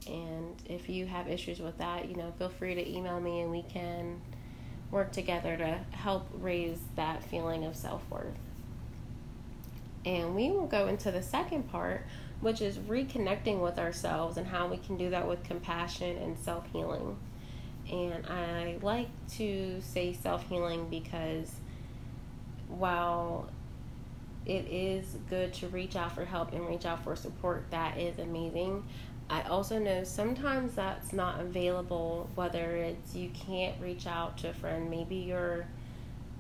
And 0.07 0.55
if 0.67 0.89
you 0.89 1.07
have 1.07 1.29
issues 1.29 1.61
with 1.61 1.79
that, 1.79 2.09
you 2.09 2.17
know, 2.17 2.33
feel 2.39 2.51
free 2.51 2.75
to 2.75 2.89
email 2.89 3.21
me 3.21 3.41
and 3.41 3.51
we 3.51 3.63
can 3.63 4.21
work 4.91 5.13
together 5.13 5.57
to 5.57 5.97
help 5.97 6.29
raise 6.35 6.79
that 6.97 7.23
feeling 7.25 7.65
of 7.65 7.75
self 7.75 8.03
worth. 8.11 8.35
And 10.05 10.35
we 10.35 10.51
will 10.51 10.67
go 10.67 10.87
into 10.87 11.11
the 11.11 11.23
second 11.23 11.71
part, 11.71 12.07
which 12.41 12.61
is 12.61 12.79
reconnecting 12.79 13.61
with 13.61 13.79
ourselves 13.79 14.37
and 14.37 14.47
how 14.47 14.69
we 14.69 14.77
can 14.77 14.97
do 14.97 15.11
that 15.11 15.27
with 15.27 15.43
compassion 15.45 16.19
and 16.19 16.39
self 16.39 16.67
healing. 16.73 17.17
And 17.91 18.27
I 18.27 18.79
like 18.83 19.09
to 19.37 19.81
say 19.81 20.13
self 20.13 20.49
healing 20.49 20.89
because 20.89 21.51
while 22.69 23.49
it 24.47 24.67
is 24.67 25.17
good 25.31 25.53
to 25.55 25.69
reach 25.69 25.97
out 25.97 26.15
for 26.15 26.25
help 26.25 26.53
and 26.53 26.69
reach 26.69 26.85
out 26.85 27.03
for 27.03 27.17
support. 27.17 27.65
That 27.71 27.99
is 27.99 28.19
amazing. 28.19 28.85
I 29.31 29.43
also 29.43 29.79
know 29.79 30.05
sometimes 30.05 30.75
that's 30.75 31.13
not 31.13 31.41
available, 31.41 32.29
whether 32.35 32.77
it's 32.77 33.15
you 33.15 33.31
can't 33.31 33.81
reach 33.81 34.07
out 34.07 34.37
to 34.39 34.51
a 34.51 34.53
friend, 34.53 34.91
maybe 34.91 35.17
you're 35.17 35.67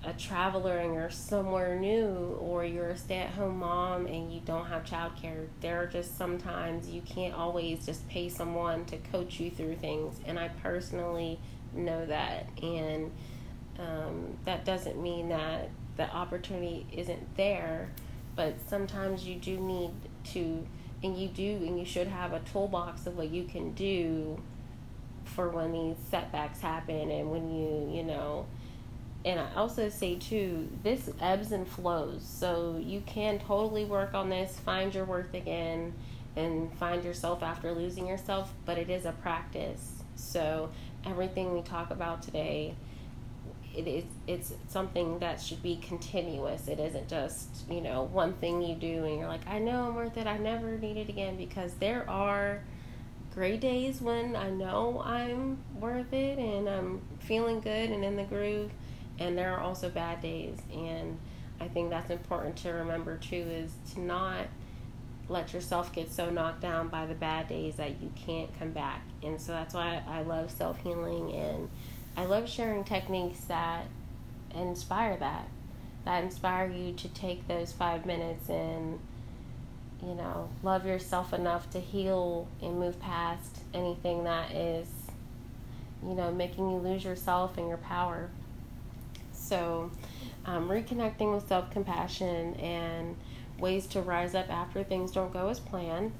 a 0.07 0.13
traveler 0.13 0.79
and 0.79 0.95
you're 0.95 1.11
somewhere 1.11 1.79
new, 1.79 2.37
or 2.41 2.65
you're 2.65 2.91
a 2.91 2.97
stay 2.97 3.19
at 3.19 3.31
home 3.31 3.59
mom 3.59 4.07
and 4.07 4.33
you 4.33 4.41
don't 4.45 4.67
have 4.67 4.85
childcare. 4.85 5.47
There 5.61 5.83
are 5.83 5.87
just 5.87 6.17
sometimes 6.17 6.89
you 6.89 7.01
can't 7.03 7.35
always 7.35 7.87
just 7.87 8.09
pay 8.09 8.29
someone 8.29 8.85
to 8.87 8.97
coach 8.99 9.41
you 9.41 9.51
through 9.51 9.77
things, 9.77 10.21
and 10.27 10.39
I 10.39 10.49
personally 10.63 11.39
know 11.73 12.05
that. 12.07 12.49
And 12.63 13.13
um, 13.79 14.37
that 14.45 14.65
doesn't 14.65 15.01
mean 15.03 15.31
that 15.31 15.71
the 15.97 16.09
opportunity 16.11 16.87
isn't 16.93 17.37
there, 17.37 17.91
but 18.37 18.55
sometimes 18.69 19.27
you 19.27 19.37
do 19.37 19.57
need 19.59 19.91
to, 20.33 20.67
and 21.03 21.17
you 21.17 21.29
do, 21.29 21.57
and 21.67 21.79
you 21.79 21.85
should 21.85 22.09
have 22.09 22.33
a 22.33 22.41
toolbox 22.41 23.07
of 23.07 23.17
what 23.17 23.31
you 23.31 23.45
can 23.45 23.73
do 23.73 24.41
for 25.25 25.49
when 25.49 25.73
these 25.73 25.97
setbacks 26.11 26.61
happen 26.61 27.11
and 27.11 27.31
when 27.31 27.51
you, 27.51 27.91
you 27.97 28.03
know, 28.03 28.47
and 29.25 29.41
I 29.41 29.49
also 29.55 29.89
say 29.89 30.17
too, 30.17 30.69
this 30.83 31.11
ebbs 31.21 31.53
and 31.53 31.67
flows. 31.67 32.23
So 32.23 32.81
you 32.83 33.03
can 33.07 33.39
totally 33.39 33.85
work 33.85 34.15
on 34.15 34.29
this, 34.29 34.59
find 34.61 34.95
your 34.95 35.05
worth 35.05 35.33
again, 35.35 35.95
and 36.37 36.73
find 36.75 37.05
yourself 37.05 37.43
after 37.43 37.73
losing 37.73 38.07
yourself, 38.07 38.53
but 38.67 38.77
it 38.77 38.91
is 38.91 39.07
a 39.07 39.13
practice. 39.13 40.03
So 40.17 40.71
everything 41.07 41.55
we 41.55 41.63
talk 41.63 41.91
about 41.91 42.23
today 42.23 42.75
it 43.75 43.89
is 43.89 44.05
it's 44.27 44.53
something 44.69 45.19
that 45.19 45.41
should 45.41 45.63
be 45.63 45.77
continuous 45.77 46.69
it 46.69 46.79
isn't 46.79 47.09
just 47.09 47.49
you 47.69 47.81
know 47.81 48.05
one 48.05 48.33
thing 48.35 48.63
you 48.63 48.75
do 48.75 49.05
and 49.05 49.19
you're 49.19 49.29
like 49.29 49.47
i 49.49 49.59
know 49.59 49.89
i'm 49.89 49.95
worth 49.95 50.17
it 50.17 50.27
i 50.27 50.39
never 50.39 50.79
need 50.79 50.97
it 50.97 51.09
again 51.09 51.37
because 51.37 51.75
there 51.75 52.09
are 52.09 52.63
great 53.35 53.61
days 53.61 54.01
when 54.01 54.37
i 54.37 54.49
know 54.49 55.03
i'm 55.05 55.59
worth 55.81 56.13
it 56.13 56.39
and 56.39 56.69
i'm 56.69 57.03
feeling 57.19 57.61
good 57.61 57.91
and 57.91 58.05
in 58.05 58.17
the 58.17 58.23
groove 58.25 58.71
and 59.19 59.37
there 59.37 59.53
are 59.53 59.61
also 59.61 59.89
bad 59.89 60.21
days 60.21 60.59
and 60.73 61.19
i 61.61 61.69
think 61.69 61.91
that's 61.91 62.11
important 62.11 62.57
to 62.57 62.71
remember 62.71 63.17
too 63.17 63.37
is 63.37 63.71
to 63.93 64.01
not 64.01 64.47
let 65.29 65.55
yourself 65.55 65.93
get 65.93 66.13
so 66.13 66.29
knocked 66.29 66.61
down 66.61 66.89
by 66.89 67.07
the 67.07 67.15
bad 67.15 67.49
days 67.49 67.77
that 67.77 68.03
you 68.03 68.11
can't 68.15 68.51
come 68.59 68.71
back 68.71 69.03
and 69.23 69.41
so 69.41 69.53
that's 69.53 69.75
why 69.75 70.03
i 70.09 70.23
love 70.23 70.51
self-healing 70.51 71.33
and 71.33 71.69
I 72.17 72.27
love 72.27 72.49
sharing 72.49 72.85
techniques 72.85 73.41
that 73.45 73.87
inspire 74.55 75.17
that, 75.17 75.49
that 76.05 76.23
inspire 76.23 76.71
you 76.71 76.93
to 76.93 77.09
take 77.09 77.49
those 77.49 77.73
five 77.73 78.07
minutes 78.07 78.49
and, 78.49 79.01
you 80.01 80.15
know, 80.15 80.49
love 80.63 80.87
yourself 80.87 81.33
enough 81.33 81.69
to 81.71 81.81
heal 81.81 82.47
and 82.63 82.79
move 82.79 83.01
past 83.01 83.59
anything 83.73 84.25
that 84.25 84.53
is, 84.53 84.87
you 86.07 86.15
know, 86.15 86.31
making 86.31 86.71
you 86.71 86.77
lose 86.77 87.03
yourself 87.05 87.59
and 87.59 87.69
your 87.69 87.79
power. 87.79 88.31
So, 89.45 89.91
um, 90.47 90.69
reconnecting 90.69 91.35
with 91.35 91.47
self 91.49 91.71
compassion 91.71 92.55
and 92.55 93.17
ways 93.59 93.87
to 93.89 94.01
rise 94.01 94.35
up 94.35 94.51
after 94.51 94.83
things 94.83 95.13
don't 95.13 95.33
go 95.33 95.49
as 95.49 95.61
planned. 95.61 96.13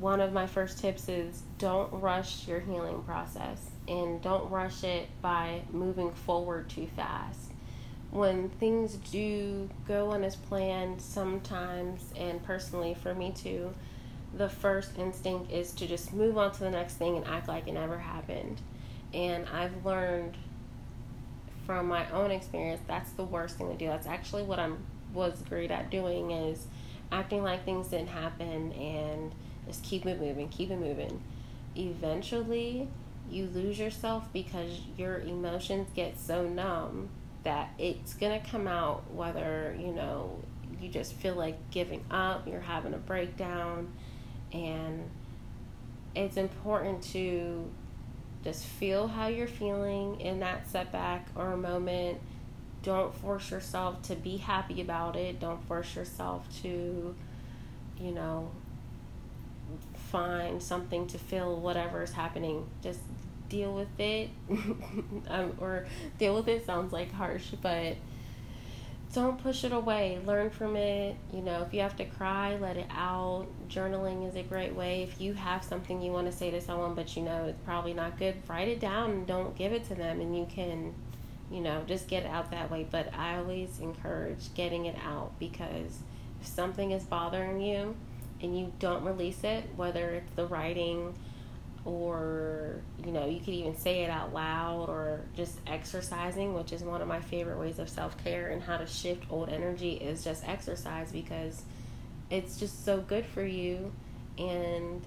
One 0.00 0.20
of 0.20 0.32
my 0.32 0.46
first 0.46 0.78
tips 0.78 1.08
is 1.08 1.42
don't 1.58 1.92
rush 1.92 2.46
your 2.46 2.60
healing 2.60 3.02
process 3.02 3.70
and 3.88 4.20
don't 4.20 4.50
rush 4.50 4.84
it 4.84 5.08
by 5.22 5.62
moving 5.70 6.10
forward 6.12 6.68
too 6.68 6.86
fast. 6.96 7.52
When 8.10 8.48
things 8.48 8.94
do 8.94 9.68
go 9.88 10.10
on 10.12 10.22
as 10.22 10.36
planned, 10.36 11.00
sometimes, 11.00 12.12
and 12.16 12.42
personally 12.44 12.94
for 12.94 13.14
me 13.14 13.32
too, 13.32 13.74
the 14.36 14.48
first 14.48 14.98
instinct 14.98 15.50
is 15.50 15.72
to 15.72 15.86
just 15.86 16.12
move 16.12 16.38
on 16.38 16.52
to 16.52 16.60
the 16.60 16.70
next 16.70 16.94
thing 16.94 17.16
and 17.16 17.26
act 17.26 17.48
like 17.48 17.66
it 17.66 17.72
never 17.72 17.98
happened. 17.98 18.60
And 19.12 19.46
I've 19.48 19.84
learned 19.84 20.36
from 21.66 21.88
my 21.88 22.08
own 22.10 22.30
experience 22.30 22.80
that's 22.86 23.10
the 23.12 23.24
worst 23.24 23.56
thing 23.56 23.70
to 23.70 23.76
do. 23.76 23.86
That's 23.86 24.06
actually 24.06 24.42
what 24.42 24.58
I'm 24.58 24.78
was 25.12 25.42
great 25.48 25.70
at 25.70 25.90
doing 25.90 26.32
is 26.32 26.66
acting 27.12 27.42
like 27.42 27.64
things 27.64 27.88
didn't 27.88 28.08
happen 28.08 28.72
and 28.72 29.32
just 29.66 29.82
keep 29.84 30.04
it 30.06 30.20
moving, 30.20 30.48
keep 30.48 30.70
it 30.70 30.78
moving. 30.78 31.22
Eventually, 31.76 32.88
you 33.30 33.46
lose 33.46 33.78
yourself 33.78 34.28
because 34.32 34.80
your 34.96 35.20
emotions 35.20 35.88
get 35.94 36.18
so 36.18 36.46
numb 36.46 37.08
that 37.44 37.70
it's 37.78 38.14
going 38.14 38.40
to 38.40 38.50
come 38.50 38.66
out 38.66 39.10
whether, 39.12 39.76
you 39.78 39.92
know, 39.92 40.38
you 40.80 40.88
just 40.88 41.14
feel 41.14 41.34
like 41.34 41.70
giving 41.70 42.04
up, 42.10 42.46
you're 42.46 42.60
having 42.60 42.94
a 42.94 42.98
breakdown, 42.98 43.92
and 44.52 45.08
it's 46.14 46.36
important 46.36 47.02
to 47.02 47.70
just 48.44 48.66
feel 48.66 49.08
how 49.08 49.26
you're 49.26 49.48
feeling 49.48 50.20
in 50.20 50.40
that 50.40 50.68
setback 50.68 51.26
or 51.34 51.56
moment. 51.56 52.20
Don't 52.82 53.14
force 53.14 53.50
yourself 53.50 54.02
to 54.02 54.14
be 54.14 54.36
happy 54.36 54.82
about 54.82 55.16
it. 55.16 55.40
Don't 55.40 55.66
force 55.66 55.96
yourself 55.96 56.46
to, 56.62 57.14
you 57.98 58.12
know, 58.12 58.50
find 60.10 60.62
something 60.62 61.06
to 61.06 61.18
fill 61.18 61.56
whatever 61.58 62.02
is 62.02 62.12
happening. 62.12 62.66
Just 62.82 63.00
deal 63.48 63.74
with 63.74 63.98
it. 63.98 64.28
um, 65.28 65.56
or 65.58 65.86
deal 66.18 66.34
with 66.34 66.46
it 66.48 66.66
sounds 66.66 66.92
like 66.92 67.10
harsh, 67.12 67.52
but 67.62 67.96
don't 69.14 69.40
push 69.40 69.62
it 69.62 69.72
away. 69.72 70.18
Learn 70.26 70.50
from 70.50 70.74
it. 70.76 71.16
You 71.32 71.40
know, 71.40 71.62
if 71.62 71.72
you 71.72 71.80
have 71.80 71.96
to 71.96 72.04
cry, 72.04 72.56
let 72.56 72.76
it 72.76 72.88
out. 72.90 73.46
Journaling 73.68 74.28
is 74.28 74.34
a 74.34 74.42
great 74.42 74.74
way. 74.74 75.04
If 75.04 75.20
you 75.20 75.34
have 75.34 75.62
something 75.62 76.02
you 76.02 76.10
want 76.10 76.26
to 76.26 76.36
say 76.36 76.50
to 76.50 76.60
someone, 76.60 76.94
but 76.94 77.16
you 77.16 77.22
know 77.22 77.44
it's 77.44 77.60
probably 77.64 77.94
not 77.94 78.18
good, 78.18 78.34
write 78.48 78.68
it 78.68 78.80
down 78.80 79.10
and 79.10 79.26
don't 79.26 79.56
give 79.56 79.72
it 79.72 79.84
to 79.88 79.94
them, 79.94 80.20
and 80.20 80.36
you 80.36 80.46
can, 80.50 80.92
you 81.50 81.60
know, 81.60 81.84
just 81.86 82.08
get 82.08 82.24
it 82.24 82.28
out 82.28 82.50
that 82.50 82.70
way. 82.70 82.86
But 82.90 83.14
I 83.14 83.36
always 83.36 83.78
encourage 83.78 84.52
getting 84.54 84.86
it 84.86 84.96
out 85.06 85.38
because 85.38 85.98
if 86.40 86.46
something 86.46 86.90
is 86.90 87.04
bothering 87.04 87.60
you, 87.60 87.94
and 88.42 88.58
you 88.58 88.72
don't 88.78 89.04
release 89.04 89.44
it, 89.44 89.64
whether 89.76 90.10
it's 90.10 90.32
the 90.34 90.46
writing 90.46 91.14
or 91.84 92.80
you 93.04 93.12
know, 93.12 93.26
you 93.26 93.40
could 93.40 93.54
even 93.54 93.76
say 93.76 94.02
it 94.02 94.10
out 94.10 94.32
loud 94.32 94.88
or 94.88 95.20
just 95.36 95.58
exercising, 95.66 96.54
which 96.54 96.72
is 96.72 96.82
one 96.82 97.02
of 97.02 97.08
my 97.08 97.20
favorite 97.20 97.58
ways 97.58 97.78
of 97.78 97.88
self 97.88 98.22
care 98.24 98.48
and 98.48 98.62
how 98.62 98.76
to 98.76 98.86
shift 98.86 99.24
old 99.30 99.48
energy 99.48 99.94
is 99.94 100.24
just 100.24 100.46
exercise 100.48 101.12
because 101.12 101.62
it's 102.30 102.58
just 102.58 102.84
so 102.84 103.00
good 103.00 103.26
for 103.26 103.44
you 103.44 103.92
and 104.38 105.02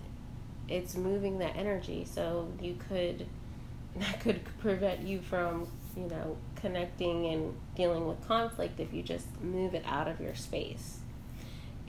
it's 0.68 0.96
moving 0.96 1.40
that 1.40 1.56
energy. 1.56 2.06
So 2.06 2.52
you 2.62 2.78
could 2.90 3.26
that 3.98 4.20
could 4.20 4.42
prevent 4.60 5.02
you 5.02 5.22
from, 5.22 5.68
you 5.96 6.04
know, 6.04 6.38
connecting 6.56 7.26
and 7.28 7.56
dealing 7.76 8.08
with 8.08 8.26
conflict 8.28 8.80
if 8.80 8.94
you 8.94 9.02
just 9.02 9.26
move 9.42 9.74
it 9.74 9.84
out 9.88 10.08
of 10.08 10.22
your 10.22 10.36
space. 10.36 11.00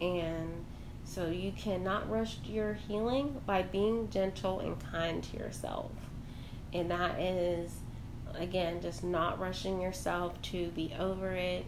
And 0.01 0.65
so 1.09 1.29
you 1.29 1.53
cannot 1.53 2.11
rush 2.11 2.37
your 2.45 2.75
healing 2.75 3.41
by 3.47 3.63
being 3.63 4.11
gentle 4.11 4.61
and 4.61 4.79
kind 4.79 5.23
to 5.25 5.39
yourself. 5.39 5.91
And 6.75 6.91
that 6.91 7.19
is, 7.19 7.73
again, 8.35 8.83
just 8.83 9.03
not 9.03 9.41
rushing 9.41 9.81
yourself 9.81 10.41
to 10.43 10.69
be 10.69 10.95
over 10.99 11.33
it. 11.33 11.65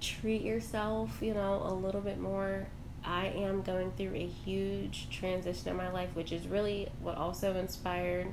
Treat 0.00 0.42
yourself, 0.42 1.18
you 1.22 1.34
know, 1.34 1.62
a 1.64 1.72
little 1.72 2.00
bit 2.00 2.18
more. 2.18 2.66
I 3.04 3.26
am 3.26 3.62
going 3.62 3.92
through 3.92 4.16
a 4.16 4.26
huge 4.26 5.08
transition 5.08 5.68
in 5.68 5.76
my 5.76 5.92
life, 5.92 6.08
which 6.14 6.32
is 6.32 6.48
really 6.48 6.88
what 7.00 7.16
also 7.16 7.54
inspired 7.54 8.26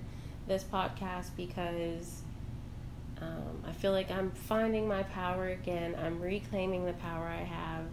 this 0.47 0.63
podcast 0.63 1.29
because 1.37 2.23
um, 3.21 3.63
I 3.67 3.73
feel 3.73 3.91
like 3.91 4.09
I'm 4.09 4.31
finding 4.31 4.87
my 4.87 5.03
power 5.03 5.49
again. 5.49 5.95
I'm 6.03 6.19
reclaiming 6.19 6.85
the 6.85 6.93
power 6.93 7.27
I 7.27 7.43
have. 7.43 7.83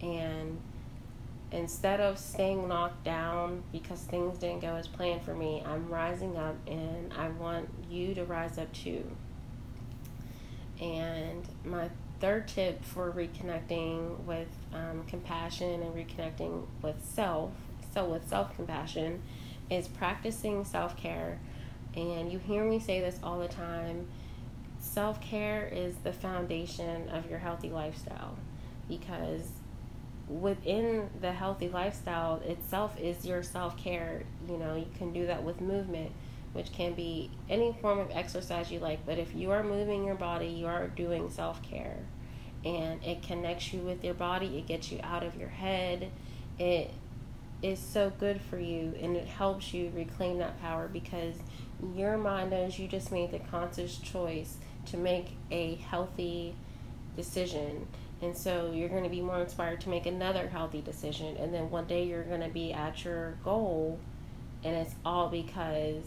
And 0.00 0.60
instead 1.50 2.00
of 2.00 2.18
staying 2.18 2.68
knocked 2.68 3.04
down 3.04 3.62
because 3.72 4.00
things 4.00 4.38
didn't 4.38 4.60
go 4.60 4.74
as 4.76 4.86
planned 4.86 5.22
for 5.22 5.34
me, 5.34 5.62
I'm 5.64 5.88
rising 5.88 6.36
up 6.36 6.56
and 6.66 7.12
I 7.14 7.28
want 7.28 7.68
you 7.88 8.14
to 8.14 8.24
rise 8.24 8.58
up 8.58 8.72
too. 8.72 9.04
And 10.80 11.48
my 11.64 11.88
third 12.20 12.48
tip 12.48 12.84
for 12.84 13.10
reconnecting 13.10 14.24
with 14.24 14.48
um, 14.74 15.04
compassion 15.08 15.82
and 15.82 15.94
reconnecting 15.94 16.66
with 16.82 16.96
self, 17.04 17.52
so 17.94 18.04
with 18.04 18.28
self 18.28 18.54
compassion, 18.54 19.22
is 19.70 19.88
practicing 19.88 20.64
self 20.64 20.96
care. 20.96 21.38
And 21.96 22.30
you 22.30 22.38
hear 22.38 22.64
me 22.64 22.78
say 22.78 23.00
this 23.00 23.18
all 23.22 23.38
the 23.38 23.48
time 23.48 24.06
self 24.80 25.20
care 25.20 25.68
is 25.72 25.96
the 26.04 26.12
foundation 26.12 27.08
of 27.08 27.28
your 27.28 27.38
healthy 27.38 27.70
lifestyle 27.70 28.36
because 28.88 29.50
within 30.28 31.08
the 31.20 31.32
healthy 31.32 31.68
lifestyle 31.68 32.36
itself 32.44 32.98
is 32.98 33.24
your 33.24 33.42
self 33.42 33.76
care. 33.76 34.22
You 34.48 34.58
know, 34.58 34.76
you 34.76 34.86
can 34.96 35.12
do 35.12 35.26
that 35.26 35.42
with 35.42 35.60
movement, 35.60 36.12
which 36.52 36.72
can 36.72 36.94
be 36.94 37.30
any 37.48 37.76
form 37.80 37.98
of 37.98 38.10
exercise 38.10 38.70
you 38.70 38.78
like. 38.78 39.04
But 39.06 39.18
if 39.18 39.34
you 39.34 39.50
are 39.50 39.62
moving 39.62 40.04
your 40.04 40.14
body, 40.14 40.46
you 40.46 40.66
are 40.66 40.88
doing 40.88 41.30
self 41.30 41.62
care. 41.62 41.98
And 42.64 43.02
it 43.04 43.22
connects 43.22 43.72
you 43.72 43.80
with 43.80 44.04
your 44.04 44.14
body, 44.14 44.58
it 44.58 44.66
gets 44.66 44.90
you 44.90 45.00
out 45.02 45.22
of 45.22 45.36
your 45.36 45.48
head. 45.48 46.10
It 46.58 46.90
is 47.62 47.78
so 47.78 48.12
good 48.20 48.40
for 48.40 48.58
you 48.58 48.94
and 49.00 49.16
it 49.16 49.26
helps 49.26 49.74
you 49.74 49.90
reclaim 49.94 50.38
that 50.38 50.60
power 50.60 50.86
because 50.86 51.34
your 51.94 52.16
mind 52.16 52.50
knows 52.50 52.78
you 52.78 52.86
just 52.86 53.10
made 53.10 53.32
the 53.32 53.38
conscious 53.38 53.98
choice 53.98 54.56
to 54.86 54.96
make 54.96 55.36
a 55.50 55.74
healthy 55.76 56.54
decision 57.16 57.86
and 58.20 58.36
so 58.36 58.72
you're 58.74 58.88
going 58.88 59.04
to 59.04 59.08
be 59.08 59.20
more 59.20 59.40
inspired 59.40 59.80
to 59.82 59.88
make 59.88 60.06
another 60.06 60.48
healthy 60.48 60.80
decision. 60.80 61.36
And 61.36 61.54
then 61.54 61.70
one 61.70 61.86
day 61.86 62.04
you're 62.04 62.24
going 62.24 62.40
to 62.40 62.48
be 62.48 62.72
at 62.72 63.04
your 63.04 63.38
goal, 63.44 63.98
and 64.64 64.74
it's 64.74 64.94
all 65.04 65.28
because 65.28 66.02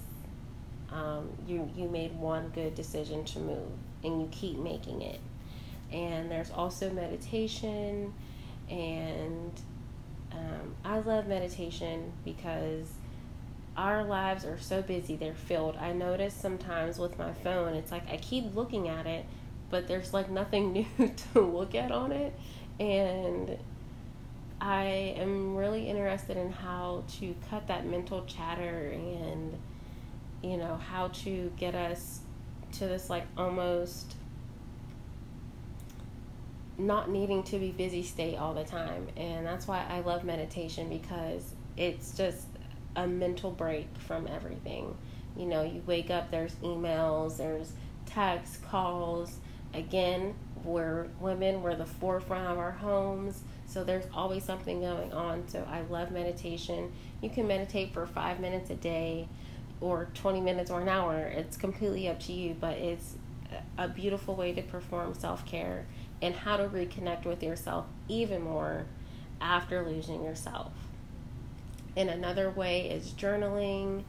um, 0.91 1.30
you, 1.47 1.69
you 1.76 1.88
made 1.88 2.13
one 2.17 2.50
good 2.50 2.76
decision 2.76 3.24
to 3.26 3.39
move, 3.39 3.71
and 4.04 4.21
you 4.21 4.28
keep 4.32 4.58
making 4.58 5.02
it. 5.02 5.19
And 5.91 6.30
there's 6.30 6.52
also 6.52 6.89
meditation, 6.89 8.13
and 8.69 9.52
um, 10.34 10.76
I 10.84 11.00
love 11.00 11.28
meditation 11.28 12.12
because 12.26 12.88
our 13.78 14.04
lives 14.04 14.43
are 14.43 14.60
so 14.60 14.82
busy, 14.82 15.15
they're 15.15 15.34
filled. 15.34 15.78
I 15.78 15.93
notice 15.93 16.34
sometimes 16.34 17.00
with 17.00 17.17
my 17.17 17.32
phone, 17.32 17.74
it's 17.74 17.91
like 17.91 18.10
I 18.10 18.17
keep 18.17 18.54
looking 18.54 18.89
at 18.89 19.08
it 19.08 19.26
but 19.72 19.88
there's 19.88 20.14
like 20.14 20.30
nothing 20.30 20.72
new 21.00 21.14
to 21.34 21.42
look 21.42 21.74
at 21.74 21.92
on 21.92 22.12
it. 22.12 22.34
And 22.80 23.58
I 24.60 25.16
am 25.18 25.56
really 25.56 25.90
interested 25.90 26.38
in 26.38 26.52
how 26.52 27.04
to 27.20 27.36
cut 27.50 27.68
that 27.68 27.86
mental 27.86 28.26
chatter 28.26 28.92
and 28.94 29.58
you 30.44 30.58
know, 30.58 30.76
how 30.76 31.08
to 31.10 31.52
get 31.58 31.76
us 31.76 32.20
to 32.74 32.88
this 32.88 33.10
like 33.10 33.26
almost 33.38 34.16
not 36.78 37.10
needing 37.10 37.44
to 37.44 37.60
be 37.60 37.72
busy 37.72 38.04
state 38.04 38.38
all 38.38 38.54
the 38.54 38.64
time. 38.64 39.08
And 39.16 39.46
that's 39.46 39.68
why 39.68 39.86
I 39.88 40.00
love 40.02 40.24
meditation 40.24 40.90
because 40.90 41.54
it's 41.78 42.18
just 42.18 42.48
a 42.96 43.08
mental 43.08 43.52
break 43.52 43.88
from 44.00 44.28
everything. 44.28 44.96
You 45.38 45.46
know, 45.46 45.64
you 45.64 45.84
wake 45.86 46.10
up, 46.10 46.32
there's 46.32 46.56
emails, 46.56 47.38
there's 47.38 47.74
texts, 48.06 48.58
calls. 48.58 49.38
Again, 49.74 50.36
we're 50.64 51.08
women, 51.20 51.64
we're 51.64 51.76
the 51.76 51.86
forefront 51.86 52.48
of 52.48 52.58
our 52.58 52.72
homes. 52.72 53.44
So 53.68 53.84
there's 53.84 54.06
always 54.14 54.44
something 54.44 54.82
going 54.82 55.14
on. 55.14 55.48
So 55.48 55.66
I 55.70 55.82
love 55.82 56.12
meditation. 56.12 56.92
You 57.22 57.30
can 57.30 57.48
meditate 57.48 57.94
for 57.94 58.06
five 58.06 58.40
minutes 58.40 58.70
a 58.70 58.76
day 58.76 59.28
or 59.80 60.10
20 60.14 60.42
minutes 60.42 60.70
or 60.70 60.82
an 60.82 60.90
hour. 60.90 61.18
It's 61.18 61.58
completely 61.58 62.08
up 62.08 62.20
to 62.22 62.34
you, 62.34 62.56
but 62.60 62.78
it's 62.78 63.16
a 63.78 63.88
beautiful 63.88 64.36
way 64.36 64.54
to 64.54 64.62
perform 64.62 65.14
self 65.14 65.46
care 65.46 65.86
and 66.22 66.36
how 66.36 66.58
to 66.58 66.68
reconnect 66.68 67.26
with 67.26 67.42
yourself 67.42 67.86
even 68.08 68.42
more 68.42 68.86
after 69.40 69.84
losing 69.84 70.24
yourself. 70.24 70.72
And 71.98 72.10
another 72.10 72.50
way 72.52 72.90
is 72.90 73.12
journaling. 73.12 74.04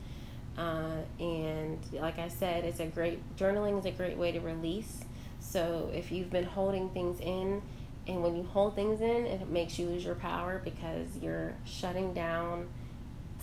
Uh, 0.56 0.98
and 1.18 1.78
like 1.92 2.18
I 2.18 2.28
said, 2.28 2.64
it's 2.64 2.80
a 2.80 2.86
great 2.86 3.20
journaling 3.36 3.78
is 3.78 3.86
a 3.86 3.90
great 3.90 4.18
way 4.18 4.32
to 4.32 4.40
release. 4.40 5.04
So 5.42 5.90
if 5.92 6.10
you've 6.12 6.30
been 6.30 6.44
holding 6.44 6.88
things 6.90 7.20
in, 7.20 7.60
and 8.06 8.22
when 8.22 8.36
you 8.36 8.44
hold 8.44 8.74
things 8.74 9.00
in, 9.00 9.26
it 9.26 9.48
makes 9.48 9.78
you 9.78 9.86
lose 9.86 10.04
your 10.04 10.14
power 10.14 10.60
because 10.64 11.08
you're 11.20 11.52
shutting 11.64 12.14
down, 12.14 12.68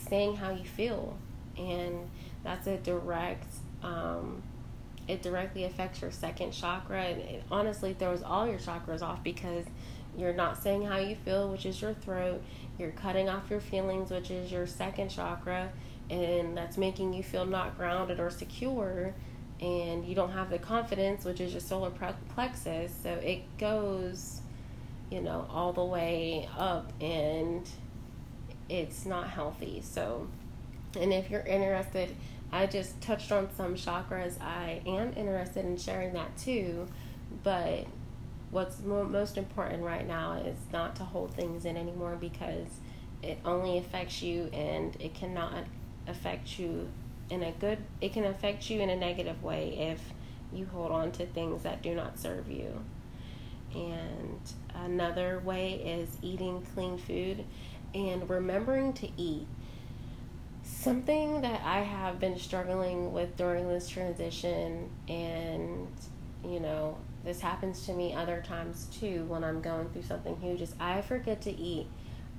saying 0.10 0.38
how 0.38 0.52
you 0.52 0.66
feel, 0.66 1.18
and 1.58 2.10
that's 2.44 2.68
a 2.68 2.78
direct 2.78 3.46
um, 3.84 4.42
it 5.10 5.24
directly 5.24 5.64
affects 5.64 6.02
your 6.02 6.12
second 6.12 6.52
chakra 6.52 7.02
and 7.02 7.20
it 7.22 7.44
honestly 7.50 7.94
throws 7.94 8.22
all 8.22 8.48
your 8.48 8.60
chakras 8.60 9.02
off 9.02 9.24
because 9.24 9.66
you're 10.16 10.34
not 10.34 10.62
saying 10.62 10.86
how 10.86 10.98
you 10.98 11.16
feel, 11.16 11.50
which 11.50 11.66
is 11.66 11.82
your 11.82 11.94
throat. 11.94 12.42
You're 12.78 12.92
cutting 12.92 13.28
off 13.28 13.50
your 13.50 13.60
feelings, 13.60 14.12
which 14.12 14.30
is 14.30 14.52
your 14.52 14.68
second 14.68 15.10
chakra, 15.10 15.72
and 16.10 16.56
that's 16.56 16.78
making 16.78 17.14
you 17.14 17.24
feel 17.24 17.46
not 17.46 17.78
grounded 17.78 18.20
or 18.20 18.30
secure. 18.30 19.14
And 19.62 20.06
you 20.06 20.16
don't 20.16 20.32
have 20.32 20.50
the 20.50 20.60
confidence, 20.60 21.26
which 21.26 21.42
is 21.42 21.52
your 21.52 21.62
solar 21.62 21.92
plexus. 22.34 22.94
So 23.04 23.10
it 23.10 23.42
goes, 23.58 24.42
you 25.12 25.22
know, 25.22 25.48
all 25.50 25.74
the 25.74 25.84
way 25.84 26.48
up, 26.58 26.94
and 27.02 27.68
it's 28.70 29.06
not 29.06 29.30
healthy. 29.30 29.82
So, 29.84 30.28
and 30.98 31.12
if 31.12 31.30
you're 31.30 31.42
interested 31.42 32.16
I 32.52 32.66
just 32.66 33.00
touched 33.02 33.32
on 33.32 33.50
some 33.56 33.76
chakras. 33.76 34.42
I 34.42 34.82
am 34.86 35.14
interested 35.16 35.66
in 35.66 35.78
sharing 35.78 36.14
that 36.14 36.36
too, 36.38 36.88
but 37.44 37.86
what's 38.50 38.80
mo- 38.80 39.04
most 39.04 39.38
important 39.38 39.84
right 39.84 40.08
now 40.08 40.34
is 40.34 40.58
not 40.74 40.96
to 40.96 41.04
hold 41.04 41.34
things 41.36 41.66
in 41.66 41.78
anymore 41.78 42.18
because 42.20 42.68
it 43.22 43.38
only 43.46 43.78
affects 43.78 44.24
you 44.24 44.50
and 44.52 44.96
it 45.00 45.14
cannot 45.14 45.66
affect 46.08 46.58
you 46.58 46.90
in 47.30 47.44
a 47.44 47.52
good 47.54 47.78
it 48.02 48.14
can 48.14 48.26
affect 48.26 48.70
you 48.70 48.80
in 48.82 48.90
a 48.90 48.96
negative 48.96 49.42
way 49.44 49.76
if 49.78 50.02
you 50.52 50.66
hold 50.66 50.92
on 50.92 51.12
to 51.12 51.26
things 51.28 51.64
that 51.64 51.82
do 51.82 51.94
not 51.94 52.18
serve 52.18 52.50
you 52.50 52.84
and 53.74 54.40
another 54.84 55.40
way 55.46 55.74
is 55.74 56.18
eating 56.22 56.66
clean 56.74 56.98
food 56.98 57.44
and 57.94 58.30
remembering 58.30 58.94
to 58.94 59.10
eat 59.18 59.48
something 60.64 61.42
that 61.42 61.62
I 61.64 61.82
have 61.82 62.20
been 62.20 62.38
struggling 62.38 63.12
with 63.12 63.36
during 63.36 63.68
this 63.68 63.90
transition, 63.90 64.90
and 65.08 65.88
you 66.44 66.60
know, 66.60 66.98
this 67.26 67.42
happens 67.42 67.86
to 67.88 67.94
me 67.94 68.14
other 68.14 68.44
times 68.46 68.88
too 69.00 69.26
when 69.26 69.44
I'm 69.44 69.62
going 69.62 69.90
through 69.90 70.04
something 70.04 70.38
huge, 70.40 70.62
is 70.62 70.74
I 70.80 71.02
forget 71.02 71.42
to 71.42 71.58
eat. 71.58 71.88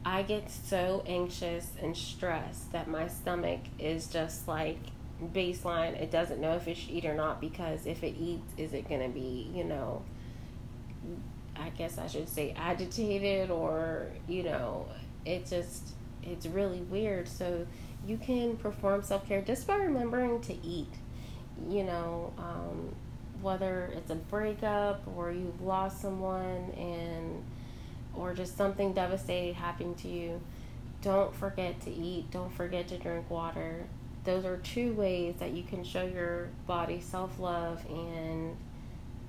I 0.04 0.22
get 0.22 0.50
so 0.50 1.02
anxious 1.06 1.68
and 1.80 1.96
stressed 1.96 2.72
that 2.72 2.88
my 2.88 3.08
stomach 3.08 3.60
is 3.78 4.06
just 4.08 4.48
like 4.48 4.78
baseline. 5.22 6.00
It 6.00 6.10
doesn't 6.10 6.40
know 6.40 6.54
if 6.54 6.66
it 6.66 6.76
should 6.76 6.90
eat 6.90 7.04
or 7.04 7.14
not 7.14 7.40
because 7.40 7.86
if 7.86 8.02
it 8.02 8.16
eats, 8.18 8.52
is 8.56 8.72
it 8.72 8.88
going 8.88 9.02
to 9.02 9.08
be, 9.08 9.50
you 9.54 9.64
know, 9.64 10.02
I 11.56 11.68
guess 11.70 11.98
I 11.98 12.06
should 12.06 12.28
say 12.28 12.54
agitated 12.56 13.50
or, 13.50 14.06
you 14.26 14.42
know, 14.42 14.88
it 15.26 15.46
just, 15.46 15.90
it's 16.22 16.46
really 16.46 16.80
weird. 16.80 17.28
So, 17.28 17.66
you 18.06 18.16
can 18.16 18.56
perform 18.56 19.02
self 19.02 19.26
care 19.28 19.42
just 19.42 19.66
by 19.66 19.76
remembering 19.76 20.40
to 20.42 20.66
eat. 20.66 20.92
You 21.68 21.84
know, 21.84 22.32
um, 22.38 22.94
whether 23.42 23.90
it's 23.94 24.10
a 24.10 24.14
breakup 24.14 25.02
or 25.14 25.30
you've 25.30 25.60
lost 25.60 26.00
someone 26.00 26.72
and 26.76 27.44
or 28.14 28.34
just 28.34 28.56
something 28.56 28.92
devastating 28.92 29.54
happening 29.54 29.94
to 29.96 30.08
you, 30.08 30.40
don't 31.02 31.34
forget 31.34 31.80
to 31.82 31.90
eat. 31.90 32.30
Don't 32.30 32.52
forget 32.52 32.88
to 32.88 32.98
drink 32.98 33.30
water. 33.30 33.84
Those 34.24 34.44
are 34.44 34.58
two 34.58 34.92
ways 34.92 35.36
that 35.38 35.52
you 35.52 35.62
can 35.62 35.82
show 35.84 36.04
your 36.04 36.48
body 36.66 37.00
self 37.00 37.38
love 37.38 37.82
and 37.88 38.56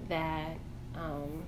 that 0.09 0.57
um, 0.95 1.43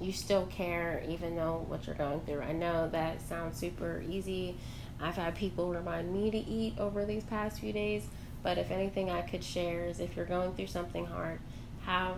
you 0.00 0.12
still 0.12 0.46
care 0.46 1.02
even 1.06 1.36
though 1.36 1.64
what 1.68 1.86
you're 1.86 1.96
going 1.96 2.20
through. 2.20 2.40
I 2.40 2.52
know 2.52 2.88
that 2.88 3.20
sounds 3.20 3.58
super 3.58 4.02
easy 4.08 4.56
I've 5.00 5.16
had 5.16 5.34
people 5.34 5.68
remind 5.68 6.12
me 6.12 6.30
to 6.30 6.38
eat 6.38 6.78
over 6.78 7.04
these 7.04 7.22
past 7.24 7.60
few 7.60 7.72
days, 7.72 8.06
but 8.42 8.58
if 8.58 8.70
anything 8.70 9.10
I 9.10 9.22
could 9.22 9.44
share 9.44 9.84
is 9.86 10.00
if 10.00 10.16
you're 10.16 10.26
going 10.26 10.54
through 10.54 10.66
something 10.66 11.06
hard, 11.06 11.38
have 11.84 12.16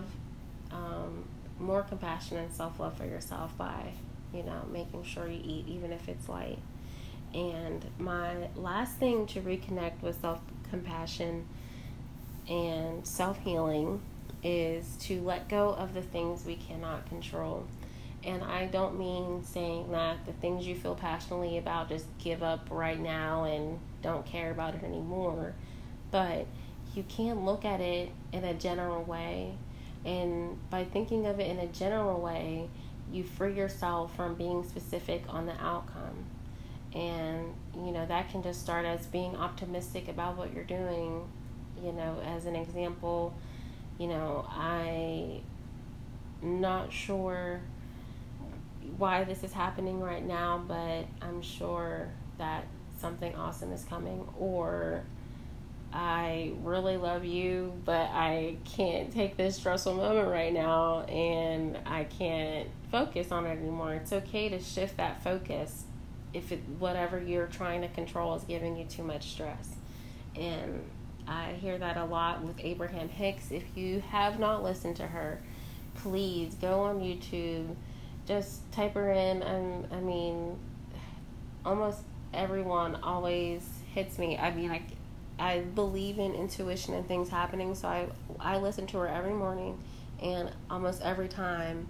um, 0.71 1.25
more 1.61 1.83
compassion 1.83 2.37
and 2.37 2.51
self 2.51 2.79
love 2.79 2.97
for 2.97 3.05
yourself 3.05 3.57
by, 3.57 3.93
you 4.33 4.43
know, 4.43 4.65
making 4.71 5.03
sure 5.03 5.27
you 5.27 5.41
eat, 5.43 5.67
even 5.67 5.91
if 5.91 6.07
it's 6.09 6.27
light. 6.27 6.59
And 7.33 7.85
my 7.97 8.49
last 8.55 8.97
thing 8.97 9.25
to 9.27 9.41
reconnect 9.41 10.01
with 10.01 10.19
self 10.21 10.39
compassion 10.69 11.45
and 12.49 13.05
self 13.07 13.39
healing 13.39 14.01
is 14.43 14.95
to 15.01 15.21
let 15.21 15.47
go 15.47 15.69
of 15.69 15.93
the 15.93 16.01
things 16.01 16.45
we 16.45 16.55
cannot 16.55 17.07
control. 17.07 17.65
And 18.23 18.43
I 18.43 18.67
don't 18.67 18.99
mean 18.99 19.43
saying 19.43 19.91
that 19.91 20.25
the 20.25 20.33
things 20.33 20.67
you 20.67 20.75
feel 20.75 20.95
passionately 20.95 21.57
about 21.57 21.89
just 21.89 22.05
give 22.19 22.43
up 22.43 22.67
right 22.69 22.99
now 22.99 23.45
and 23.45 23.79
don't 24.03 24.25
care 24.25 24.51
about 24.51 24.75
it 24.75 24.83
anymore. 24.83 25.53
But 26.11 26.45
you 26.93 27.03
can 27.07 27.45
look 27.45 27.65
at 27.65 27.81
it 27.81 28.09
in 28.31 28.43
a 28.43 28.53
general 28.53 29.03
way. 29.03 29.53
And 30.05 30.57
by 30.69 30.83
thinking 30.83 31.27
of 31.27 31.39
it 31.39 31.49
in 31.49 31.59
a 31.59 31.67
general 31.67 32.19
way, 32.21 32.69
you 33.11 33.23
free 33.23 33.53
yourself 33.53 34.15
from 34.15 34.35
being 34.35 34.63
specific 34.63 35.23
on 35.29 35.45
the 35.45 35.53
outcome. 35.61 36.25
And, 36.93 37.53
you 37.75 37.91
know, 37.91 38.05
that 38.05 38.29
can 38.29 38.43
just 38.43 38.61
start 38.61 38.85
as 38.85 39.05
being 39.07 39.35
optimistic 39.35 40.07
about 40.07 40.37
what 40.37 40.53
you're 40.53 40.63
doing. 40.63 41.27
You 41.83 41.91
know, 41.93 42.17
as 42.25 42.45
an 42.45 42.55
example, 42.55 43.33
you 43.97 44.07
know, 44.07 44.45
I'm 44.49 45.41
not 46.41 46.91
sure 46.91 47.61
why 48.97 49.23
this 49.23 49.43
is 49.43 49.53
happening 49.53 49.99
right 49.99 50.25
now, 50.25 50.63
but 50.67 51.05
I'm 51.21 51.41
sure 51.41 52.09
that 52.37 52.65
something 52.99 53.35
awesome 53.35 53.71
is 53.71 53.83
coming. 53.83 54.27
Or 54.39 55.03
I 55.93 56.53
really 56.63 56.97
love 56.97 57.25
you, 57.25 57.73
but 57.83 58.09
I 58.11 58.55
can't 58.63 59.11
take 59.11 59.35
this 59.35 59.57
stressful 59.57 59.93
moment 59.93 60.29
right 60.29 60.53
now 60.53 61.01
and 61.01 61.77
I 61.85 62.05
can't 62.05 62.69
focus 62.91 63.31
on 63.31 63.45
it 63.45 63.57
anymore. 63.57 63.93
It's 63.95 64.13
okay 64.13 64.49
to 64.49 64.59
shift 64.59 64.97
that 64.97 65.23
focus 65.23 65.83
if 66.33 66.51
it, 66.51 66.61
whatever 66.79 67.21
you're 67.21 67.47
trying 67.47 67.81
to 67.81 67.89
control 67.89 68.35
is 68.35 68.43
giving 68.43 68.77
you 68.77 68.85
too 68.85 69.03
much 69.03 69.31
stress. 69.31 69.75
And 70.35 70.81
I 71.27 71.53
hear 71.53 71.77
that 71.77 71.97
a 71.97 72.05
lot 72.05 72.41
with 72.41 72.55
Abraham 72.59 73.09
Hicks. 73.09 73.51
If 73.51 73.63
you 73.75 74.01
have 74.11 74.39
not 74.39 74.63
listened 74.63 74.95
to 74.97 75.07
her, 75.07 75.41
please 75.95 76.55
go 76.55 76.81
on 76.81 77.01
YouTube 77.01 77.75
just 78.27 78.71
type 78.71 78.93
her 78.93 79.11
in 79.11 79.41
and 79.41 79.87
I 79.91 79.99
mean 79.99 80.57
almost 81.65 81.99
everyone 82.33 82.95
always 83.03 83.67
hits 83.93 84.17
me. 84.17 84.37
I 84.37 84.53
mean 84.53 84.71
I 84.71 84.83
I 85.41 85.61
believe 85.61 86.19
in 86.19 86.35
intuition 86.35 86.93
and 86.93 87.07
things 87.07 87.27
happening, 87.27 87.73
so 87.73 87.87
I 87.87 88.07
I 88.39 88.57
listen 88.57 88.85
to 88.87 88.99
her 88.99 89.07
every 89.07 89.33
morning 89.33 89.79
and 90.21 90.51
almost 90.69 91.01
every 91.01 91.27
time 91.27 91.87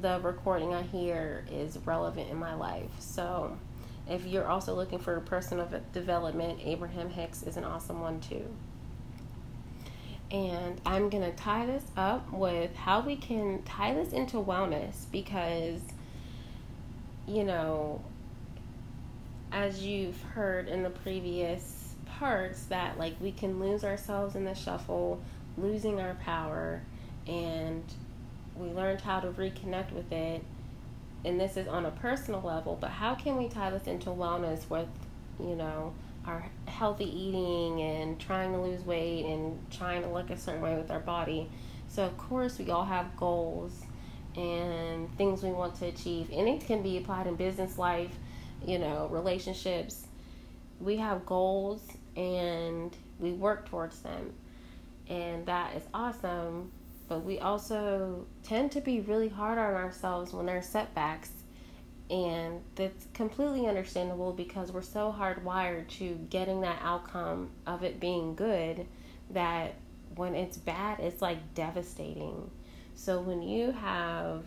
the 0.00 0.20
recording 0.20 0.72
I 0.72 0.82
hear 0.82 1.44
is 1.50 1.76
relevant 1.84 2.30
in 2.30 2.36
my 2.36 2.54
life. 2.54 2.90
So 3.00 3.58
if 4.08 4.24
you're 4.26 4.46
also 4.46 4.76
looking 4.76 5.00
for 5.00 5.16
a 5.16 5.20
personal 5.20 5.68
development, 5.92 6.60
Abraham 6.62 7.10
Hicks 7.10 7.42
is 7.42 7.56
an 7.56 7.64
awesome 7.64 8.00
one 8.00 8.20
too. 8.20 8.46
And 10.30 10.80
I'm 10.86 11.10
to 11.10 11.32
tie 11.32 11.66
this 11.66 11.84
up 11.96 12.32
with 12.32 12.76
how 12.76 13.00
we 13.00 13.16
can 13.16 13.64
tie 13.64 13.92
this 13.92 14.12
into 14.12 14.36
wellness 14.36 15.10
because, 15.10 15.80
you 17.26 17.42
know, 17.42 18.02
as 19.50 19.82
you've 19.82 20.22
heard 20.22 20.68
in 20.68 20.84
the 20.84 20.90
previous 20.90 21.81
parts 22.22 22.66
that 22.66 22.96
like 22.98 23.16
we 23.20 23.32
can 23.32 23.58
lose 23.58 23.82
ourselves 23.82 24.36
in 24.36 24.44
the 24.44 24.54
shuffle, 24.54 25.20
losing 25.58 26.00
our 26.00 26.14
power, 26.14 26.80
and 27.26 27.82
we 28.54 28.68
learned 28.68 29.00
how 29.00 29.18
to 29.18 29.26
reconnect 29.32 29.90
with 29.90 30.12
it. 30.12 30.44
And 31.24 31.40
this 31.40 31.56
is 31.56 31.66
on 31.66 31.84
a 31.84 31.90
personal 31.90 32.40
level, 32.40 32.78
but 32.80 32.90
how 32.90 33.16
can 33.16 33.36
we 33.36 33.48
tie 33.48 33.70
this 33.70 33.88
into 33.88 34.10
wellness 34.10 34.70
with, 34.70 34.86
you 35.40 35.56
know, 35.56 35.94
our 36.24 36.46
healthy 36.68 37.06
eating 37.06 37.80
and 37.82 38.20
trying 38.20 38.52
to 38.52 38.60
lose 38.60 38.84
weight 38.84 39.24
and 39.24 39.58
trying 39.72 40.02
to 40.02 40.08
look 40.08 40.30
a 40.30 40.36
certain 40.36 40.62
way 40.62 40.76
with 40.76 40.92
our 40.92 41.00
body? 41.00 41.50
So, 41.88 42.04
of 42.04 42.16
course, 42.18 42.56
we 42.56 42.70
all 42.70 42.84
have 42.84 43.16
goals 43.16 43.82
and 44.36 45.12
things 45.18 45.42
we 45.42 45.50
want 45.50 45.74
to 45.80 45.86
achieve, 45.86 46.30
and 46.32 46.48
it 46.48 46.64
can 46.66 46.84
be 46.84 46.98
applied 46.98 47.26
in 47.26 47.34
business 47.34 47.78
life, 47.78 48.14
you 48.64 48.78
know, 48.78 49.08
relationships. 49.10 50.06
We 50.80 50.98
have 50.98 51.26
goals 51.26 51.82
and 52.16 52.94
we 53.18 53.32
work 53.32 53.68
towards 53.68 54.00
them, 54.00 54.32
and 55.08 55.46
that 55.46 55.76
is 55.76 55.82
awesome. 55.94 56.70
But 57.08 57.24
we 57.24 57.38
also 57.38 58.26
tend 58.42 58.72
to 58.72 58.80
be 58.80 59.00
really 59.00 59.28
hard 59.28 59.58
on 59.58 59.74
ourselves 59.74 60.32
when 60.32 60.46
there 60.46 60.58
are 60.58 60.62
setbacks, 60.62 61.30
and 62.10 62.60
that's 62.74 63.06
completely 63.12 63.66
understandable 63.66 64.32
because 64.32 64.72
we're 64.72 64.82
so 64.82 65.14
hardwired 65.16 65.88
to 65.98 66.14
getting 66.30 66.60
that 66.62 66.78
outcome 66.82 67.50
of 67.66 67.82
it 67.82 68.00
being 68.00 68.34
good 68.34 68.86
that 69.30 69.74
when 70.14 70.34
it's 70.34 70.56
bad, 70.56 71.00
it's 71.00 71.22
like 71.22 71.54
devastating. 71.54 72.50
So 72.94 73.20
when 73.20 73.42
you 73.42 73.72
have 73.72 74.44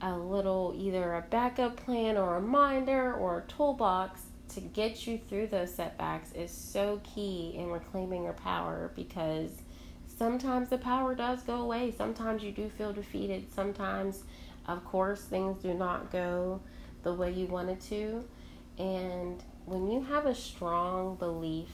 a 0.00 0.16
little 0.16 0.74
either 0.76 1.14
a 1.14 1.22
backup 1.22 1.76
plan 1.76 2.16
or 2.16 2.36
a 2.36 2.40
reminder 2.40 3.14
or 3.14 3.38
a 3.38 3.50
toolbox 3.50 4.20
to 4.50 4.60
get 4.60 5.06
you 5.06 5.20
through 5.28 5.48
those 5.48 5.74
setbacks 5.74 6.32
is 6.32 6.50
so 6.50 7.00
key 7.02 7.54
in 7.56 7.70
reclaiming 7.70 8.24
your 8.24 8.34
power 8.34 8.92
because 8.94 9.50
sometimes 10.06 10.68
the 10.68 10.78
power 10.78 11.14
does 11.14 11.42
go 11.42 11.60
away. 11.60 11.92
Sometimes 11.96 12.42
you 12.42 12.52
do 12.52 12.68
feel 12.68 12.92
defeated. 12.92 13.52
Sometimes, 13.52 14.24
of 14.68 14.84
course, 14.84 15.22
things 15.22 15.62
do 15.62 15.74
not 15.74 16.12
go 16.12 16.60
the 17.02 17.12
way 17.12 17.32
you 17.32 17.46
wanted 17.46 17.80
to. 17.82 18.24
And 18.78 19.42
when 19.64 19.90
you 19.90 20.02
have 20.02 20.26
a 20.26 20.34
strong 20.34 21.16
belief 21.16 21.70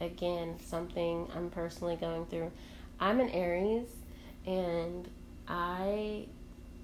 again, 0.00 0.56
something 0.64 1.28
I'm 1.34 1.50
personally 1.50 1.96
going 1.96 2.26
through. 2.26 2.50
I'm 3.00 3.20
an 3.20 3.30
Aries 3.30 3.88
and 4.46 5.08
I 5.48 6.26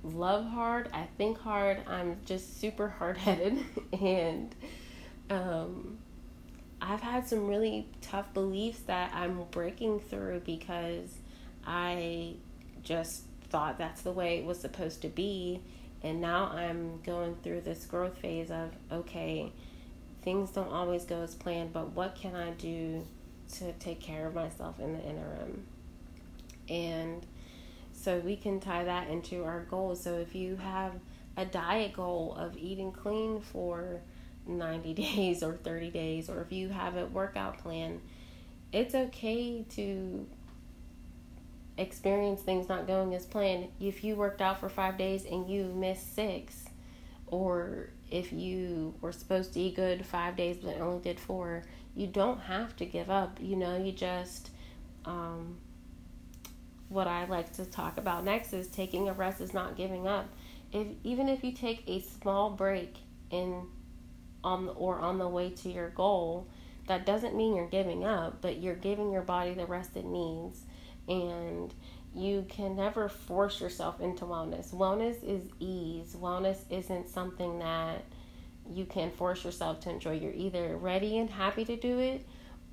love 0.03 0.47
hard, 0.47 0.89
I 0.93 1.07
think 1.19 1.39
hard, 1.39 1.79
I'm 1.87 2.19
just 2.25 2.61
super 2.61 2.89
hard 2.89 3.17
headed 3.17 3.59
and 3.93 4.55
um, 5.31 5.99
I've 6.83 7.01
had 7.01 7.27
some 7.27 7.47
really 7.47 7.87
tough 8.01 8.33
beliefs 8.35 8.81
that 8.81 9.13
I'm 9.15 9.45
breaking 9.51 10.01
through 10.01 10.41
because 10.41 11.15
I 11.65 12.35
just 12.83 13.23
thought 13.51 13.79
that's 13.79 14.03
the 14.03 14.13
way 14.13 14.39
it 14.39 14.45
was 14.45 14.59
supposed 14.59 15.03
to 15.03 15.09
be. 15.09 15.61
And 16.03 16.21
now 16.21 16.47
I'm 16.47 17.01
going 17.03 17.37
through 17.43 17.61
this 17.63 17.85
growth 17.85 18.19
phase 18.19 18.51
of 18.51 18.71
okay, 18.91 19.53
things 20.23 20.51
don't 20.51 20.73
always 20.73 21.05
go 21.05 21.23
as 21.23 21.35
planned, 21.35 21.73
but 21.73 21.93
what 21.93 22.15
can 22.15 22.35
I 22.35 22.51
do 22.51 23.07
to 23.59 23.73
take 23.75 24.01
care 24.01 24.27
of 24.27 24.35
myself 24.35 24.81
in 24.81 24.95
the 24.95 25.03
interim? 25.03 25.67
And 26.69 27.27
so 27.93 28.19
we 28.19 28.37
can 28.37 28.61
tie 28.61 28.85
that 28.85 29.09
into 29.09 29.45
our 29.45 29.61
goals. 29.65 30.03
So 30.03 30.15
if 30.15 30.35
you 30.35 30.57
have 30.57 30.95
a 31.37 31.45
diet 31.45 31.93
goal 31.93 32.35
of 32.39 32.57
eating 32.57 32.93
clean 32.93 33.41
for 33.41 34.01
90 34.47 34.95
days 34.95 35.43
or 35.43 35.55
30 35.55 35.91
days, 35.91 36.29
or 36.29 36.41
if 36.41 36.53
you 36.53 36.69
have 36.69 36.97
a 36.97 37.07
workout 37.07 37.59
plan, 37.59 38.01
it's 38.73 38.95
okay 38.95 39.65
to 39.71 40.27
experience 41.79 42.43
things 42.43 42.69
not 42.69 42.87
going 42.87 43.15
as 43.15 43.27
planned. 43.27 43.69
If 43.81 44.05
you 44.05 44.15
worked 44.17 44.41
out 44.41 44.61
for 44.61 44.69
five 44.69 44.99
days 44.99 45.25
and 45.25 45.49
you 45.49 45.65
missed 45.65 46.15
six, 46.15 46.65
or 47.27 47.91
if 48.11 48.33
you 48.33 48.95
were 49.01 49.13
supposed 49.13 49.55
to 49.55 49.61
eat 49.61 49.77
good 49.77 50.05
five 50.05 50.37
days 50.37 50.59
but 50.63 50.81
only 50.81 51.01
did 51.01 51.19
four, 51.19 51.63
you 51.95 52.07
don't 52.07 52.41
have 52.41 52.77
to 52.77 52.85
give 52.85 53.11
up. 53.11 53.39
You 53.41 53.57
know, 53.57 53.77
you 53.77 53.93
just, 53.93 54.51
um, 55.05 55.57
what 56.89 57.07
I 57.07 57.25
like 57.27 57.53
to 57.55 57.65
talk 57.65 57.99
about 57.99 58.25
next 58.25 58.53
is 58.53 58.69
taking 58.69 59.09
a 59.09 59.13
rest 59.13 59.41
is 59.41 59.55
not 59.55 59.77
giving 59.77 60.07
up. 60.07 60.29
If 60.73 60.87
even 61.03 61.29
if 61.29 61.43
you 61.43 61.53
take 61.53 61.83
a 61.89 62.01
small 62.01 62.51
break 62.51 62.97
in 63.31 63.67
on 64.43 64.67
the, 64.67 64.73
or 64.73 64.99
on 64.99 65.19
the 65.19 65.29
way 65.29 65.51
to 65.51 65.71
your 65.71 65.91
goal, 65.91 66.47
that 66.87 67.07
doesn't 67.07 67.35
mean 67.35 67.55
you're 67.55 67.69
giving 67.69 68.05
up, 68.05 68.41
but 68.41 68.59
you're 68.59 68.75
giving 68.75 69.13
your 69.13 69.23
body 69.23 69.55
the 69.55 69.67
rest 69.67 69.97
it 69.97 70.05
needs. 70.05 70.63
And 71.09 71.73
you 72.15 72.45
can 72.49 72.77
never 72.77 73.09
force 73.09 73.61
yourself 73.61 74.01
into 74.01 74.25
wellness. 74.25 74.75
Wellness 74.75 75.23
is 75.23 75.43
ease. 75.61 76.17
Wellness 76.17 76.59
isn't 76.71 77.09
something 77.09 77.61
that 77.61 78.05
you 78.69 78.85
can 78.85 79.11
force 79.11 79.45
yourself 79.45 79.81
to 79.81 79.91
enjoy. 79.91 80.13
You're 80.13 80.33
either 80.33 80.77
ready 80.77 81.19
and 81.19 81.31
happy 81.31 81.65
to 81.65 81.77
do 81.77 81.99
it 81.99 82.27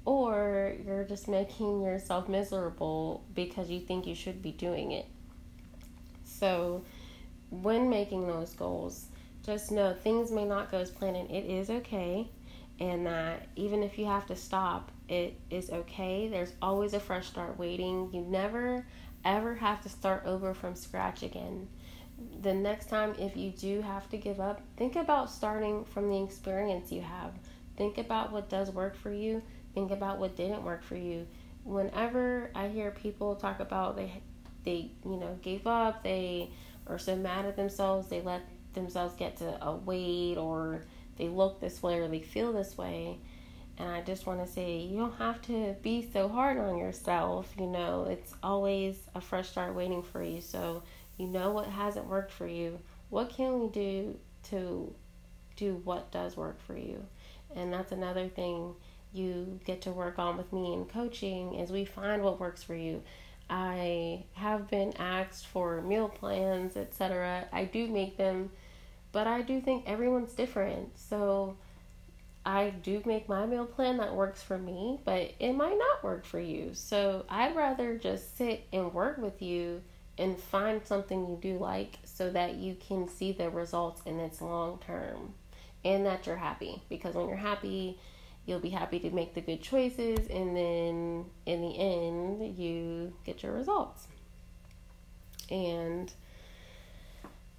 or 0.07 0.73
you're 0.85 1.03
just 1.03 1.27
making 1.27 1.81
yourself 1.81 2.29
miserable 2.29 3.25
because 3.35 3.69
you 3.69 3.81
think 3.81 4.07
you 4.07 4.15
should 4.15 4.41
be 4.41 4.53
doing 4.53 4.93
it. 4.93 5.05
So, 6.23 6.85
when 7.49 7.89
making 7.89 8.25
those 8.25 8.53
goals, 8.53 9.06
just 9.47 9.71
know 9.71 9.95
things 10.03 10.31
may 10.31 10.45
not 10.45 10.69
go 10.69 10.77
as 10.77 10.91
planned 10.91 11.17
and 11.17 11.31
it 11.31 11.45
is 11.45 11.71
okay. 11.71 12.29
And 12.79 13.07
that 13.07 13.47
even 13.55 13.81
if 13.81 13.97
you 13.97 14.05
have 14.05 14.27
to 14.27 14.35
stop, 14.35 14.91
it 15.09 15.39
is 15.49 15.71
okay. 15.71 16.27
There's 16.27 16.53
always 16.61 16.93
a 16.93 16.99
fresh 16.99 17.25
start 17.25 17.57
waiting. 17.57 18.11
You 18.13 18.21
never 18.21 18.85
ever 19.25 19.55
have 19.55 19.81
to 19.81 19.89
start 19.89 20.23
over 20.25 20.53
from 20.53 20.75
scratch 20.75 21.23
again 21.23 21.67
the 22.41 22.53
next 22.53 22.89
time 22.89 23.15
if 23.19 23.35
you 23.37 23.51
do 23.51 23.81
have 23.81 24.09
to 24.09 24.17
give 24.17 24.39
up, 24.39 24.61
think 24.75 24.95
about 24.95 25.29
starting 25.29 25.85
from 25.85 26.09
the 26.09 26.23
experience 26.23 26.91
you 26.91 27.01
have. 27.01 27.31
Think 27.75 27.97
about 27.97 28.31
what 28.31 28.49
does 28.49 28.71
work 28.71 28.95
for 28.95 29.11
you. 29.11 29.41
Think 29.73 29.91
about 29.91 30.17
what 30.17 30.35
didn't 30.35 30.63
work 30.63 30.83
for 30.83 30.95
you. 30.95 31.27
Whenever 31.63 32.49
I 32.55 32.69
hear 32.69 32.91
people 32.91 33.35
talk 33.35 33.59
about 33.59 33.95
they 33.95 34.21
they, 34.63 34.91
you 35.05 35.17
know, 35.17 35.37
gave 35.41 35.65
up, 35.65 36.03
they 36.03 36.49
are 36.87 36.97
so 36.97 37.15
mad 37.15 37.45
at 37.45 37.55
themselves, 37.55 38.07
they 38.07 38.21
let 38.21 38.41
themselves 38.77 39.15
get 39.15 39.37
to 39.37 39.65
a 39.65 39.75
weight 39.75 40.37
or 40.37 40.83
they 41.17 41.27
look 41.27 41.59
this 41.59 41.81
way 41.81 41.99
or 41.99 42.07
they 42.07 42.21
feel 42.21 42.53
this 42.53 42.77
way. 42.77 43.19
And 43.79 43.91
I 43.91 44.01
just 44.01 44.25
want 44.25 44.43
to 44.43 44.51
say, 44.51 44.77
you 44.77 44.97
don't 44.97 45.15
have 45.17 45.41
to 45.43 45.75
be 45.83 46.09
so 46.11 46.27
hard 46.27 46.57
on 46.57 46.77
yourself. 46.77 47.51
You 47.59 47.67
know, 47.67 48.07
it's 48.09 48.33
always 48.41 48.97
a 49.13 49.21
fresh 49.21 49.49
start 49.49 49.75
waiting 49.75 50.01
for 50.01 50.23
you. 50.23 50.41
So 50.41 50.83
you 51.17 51.27
know 51.27 51.51
what 51.51 51.67
hasn't 51.67 52.07
worked 52.07 52.31
for 52.31 52.47
you. 52.47 52.79
What 53.09 53.29
can 53.29 53.59
we 53.59 53.67
do 53.67 54.17
to 54.49 54.93
do 55.55 55.81
what 55.83 56.11
does 56.11 56.35
work 56.35 56.59
for 56.61 56.77
you? 56.77 57.05
And 57.55 57.71
that's 57.71 57.91
another 57.91 58.27
thing 58.27 58.73
you 59.13 59.59
get 59.65 59.81
to 59.83 59.91
work 59.91 60.19
on 60.19 60.37
with 60.37 60.51
me 60.51 60.73
in 60.73 60.85
coaching 60.85 61.55
is 61.55 61.71
we 61.71 61.85
find 61.85 62.21
what 62.21 62.39
works 62.39 62.63
for 62.63 62.75
you. 62.75 63.01
I 63.49 64.25
have 64.33 64.69
been 64.69 64.93
asked 64.97 65.47
for 65.47 65.81
meal 65.81 66.09
plans, 66.09 66.75
etc. 66.75 67.47
I 67.51 67.65
do 67.65 67.87
make 67.87 68.17
them, 68.17 68.51
but 69.17 69.25
I 69.25 69.41
do 69.41 69.59
think 69.59 69.85
everyone's 69.87 70.33
different. 70.33 70.95
So 70.95 71.57
I 72.45 72.69
do 72.69 73.01
make 73.03 73.27
my 73.27 73.47
meal 73.47 73.65
plan 73.65 73.97
that 73.97 74.13
works 74.13 74.43
for 74.43 74.59
me, 74.59 74.99
but 75.05 75.33
it 75.39 75.53
might 75.53 75.75
not 75.75 76.03
work 76.03 76.23
for 76.23 76.39
you. 76.39 76.75
So 76.75 77.25
I'd 77.27 77.55
rather 77.55 77.97
just 77.97 78.37
sit 78.37 78.67
and 78.71 78.93
work 78.93 79.17
with 79.17 79.41
you 79.41 79.81
and 80.19 80.39
find 80.39 80.85
something 80.85 81.27
you 81.27 81.39
do 81.41 81.57
like 81.57 81.97
so 82.03 82.29
that 82.29 82.57
you 82.57 82.75
can 82.75 83.07
see 83.07 83.31
the 83.31 83.49
results 83.49 84.03
in 84.05 84.19
its 84.19 84.39
long 84.39 84.77
term 84.85 85.33
and 85.83 86.05
that 86.05 86.27
you're 86.27 86.35
happy 86.35 86.83
because 86.87 87.15
when 87.15 87.27
you're 87.27 87.37
happy 87.37 87.97
you'll 88.45 88.59
be 88.59 88.69
happy 88.69 88.99
to 88.99 89.09
make 89.09 89.33
the 89.33 89.41
good 89.41 89.63
choices 89.63 90.27
and 90.27 90.55
then 90.55 91.25
in 91.47 91.61
the 91.63 91.75
end 91.75 92.55
you 92.55 93.11
get 93.25 93.41
your 93.41 93.53
results 93.53 94.05
and 95.49 96.13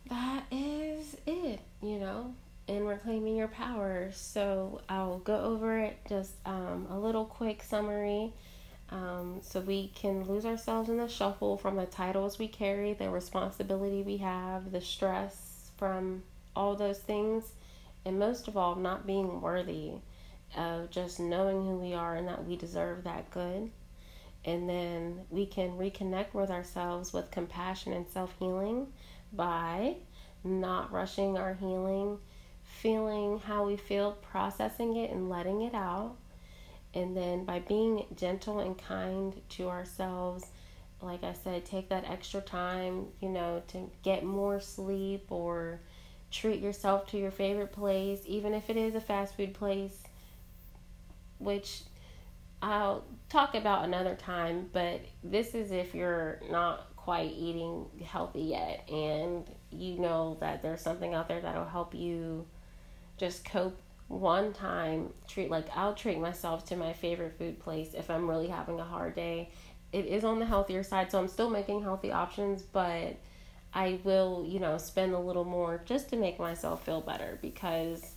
that 0.09 0.45
is 0.51 1.17
it 1.27 1.61
you 1.83 1.99
know 1.99 2.35
in 2.67 2.85
reclaiming 2.85 3.37
your 3.37 3.49
power 3.49 4.11
so 4.13 4.81
i'll 4.89 5.19
go 5.19 5.41
over 5.41 5.79
it 5.79 5.97
just 6.09 6.33
um, 6.47 6.87
a 6.91 6.99
little 6.99 7.25
quick 7.25 7.63
summary 7.63 8.33
um, 8.91 9.41
so 9.43 9.61
we 9.61 9.89
can 9.89 10.25
lose 10.25 10.47
ourselves 10.47 10.89
in 10.89 10.97
the 10.97 11.09
shuffle 11.09 11.59
from 11.59 11.77
the 11.77 11.87
titles 11.87 12.39
we 12.39 12.49
carry, 12.49 12.95
the 12.95 13.11
responsibility 13.11 14.03
we 14.03 14.17
have, 14.19 14.73
the 14.73 14.81
stress 14.81 15.71
from 15.77 16.23
all 16.57 16.75
those 16.75 16.99
things, 16.99 17.53
and 18.05 18.19
most 18.19 18.49
of 18.49 18.57
all, 18.57 18.75
not 18.77 19.07
being 19.07 19.41
worthy 19.43 19.93
of 20.57 20.91
just 20.91 21.21
knowing 21.21 21.67
who 21.67 21.77
we 21.77 21.93
are 21.93 22.17
and 22.17 22.27
that 22.29 22.47
we 22.47 22.57
deserve 22.57 23.05
that 23.05 23.31
good. 23.31 23.71
And 24.45 24.69
then 24.69 25.27
we 25.29 25.45
can 25.45 25.73
reconnect 25.73 26.33
with 26.33 26.51
ourselves 26.51 27.13
with 27.13 27.31
compassion 27.31 27.93
and 27.93 28.09
self 28.09 28.35
healing 28.39 28.87
by 29.33 29.97
not 30.45 30.93
rushing 30.93 31.37
our 31.37 31.55
healing, 31.55 32.19
feeling 32.63 33.41
how 33.41 33.67
we 33.67 33.77
feel, 33.77 34.13
processing 34.13 34.97
it, 34.97 35.11
and 35.11 35.29
letting 35.29 35.63
it 35.63 35.75
out. 35.75 36.17
And 36.95 37.17
then 37.17 37.45
by 37.45 37.61
being 37.61 38.05
gentle 38.17 38.61
and 38.61 38.79
kind 38.79 39.41
to 39.51 39.69
ourselves, 39.69 40.47
like 41.01 41.23
I 41.23 41.33
said, 41.33 41.65
take 41.65 41.89
that 41.91 42.09
extra 42.09 42.41
time, 42.41 43.07
you 43.21 43.29
know, 43.29 43.63
to 43.69 43.91
get 44.03 44.25
more 44.25 44.61
sleep 44.61 45.27
or 45.31 45.81
treat 46.31 46.61
yourself 46.61 47.07
to 47.09 47.19
your 47.19 47.31
favorite 47.31 47.73
place, 47.73 48.21
even 48.27 48.53
if 48.55 48.69
it 48.69 48.77
is 48.77 48.95
a 48.95 49.01
fast 49.01 49.37
food 49.37 49.55
place, 49.55 50.03
which 51.39 51.83
I'll 52.61 53.05
talk 53.29 53.55
about 53.55 53.85
another 53.85 54.15
time, 54.17 54.69
but 54.73 55.01
this 55.23 55.55
is 55.55 55.71
if 55.71 55.95
you're 55.95 56.41
not 56.51 56.89
quite 57.09 57.33
eating 57.39 57.87
healthy 58.05 58.43
yet. 58.43 58.87
And 58.91 59.49
you 59.71 59.99
know 59.99 60.37
that 60.41 60.61
there's 60.61 60.83
something 60.83 61.15
out 61.15 61.27
there 61.27 61.41
that'll 61.41 61.65
help 61.65 61.95
you 61.95 62.47
just 63.17 63.47
cope 63.47 63.81
one 64.09 64.53
time. 64.53 65.15
Treat 65.27 65.51
like 65.51 65.75
I'll 65.75 65.95
treat 65.95 66.19
myself 66.19 66.67
to 66.67 66.77
my 66.77 66.93
favorite 66.93 67.39
food 67.39 67.61
place 67.61 67.95
if 67.95 68.11
I'm 68.11 68.29
really 68.29 68.49
having 68.49 68.79
a 68.79 68.85
hard 68.85 69.15
day. 69.15 69.49
It 69.91 70.05
is 70.05 70.23
on 70.23 70.39
the 70.39 70.45
healthier 70.45 70.83
side, 70.83 71.11
so 71.11 71.19
I'm 71.19 71.29
still 71.29 71.49
making 71.49 71.83
healthy 71.83 72.13
options, 72.13 72.61
but 72.61 73.17
I 73.73 74.01
will, 74.05 74.45
you 74.47 74.61
know, 74.61 74.77
spend 74.77 75.15
a 75.15 75.19
little 75.19 75.47
more 75.47 75.81
just 75.87 76.11
to 76.11 76.17
make 76.17 76.39
myself 76.39 76.85
feel 76.85 77.01
better 77.01 77.39
because 77.41 78.17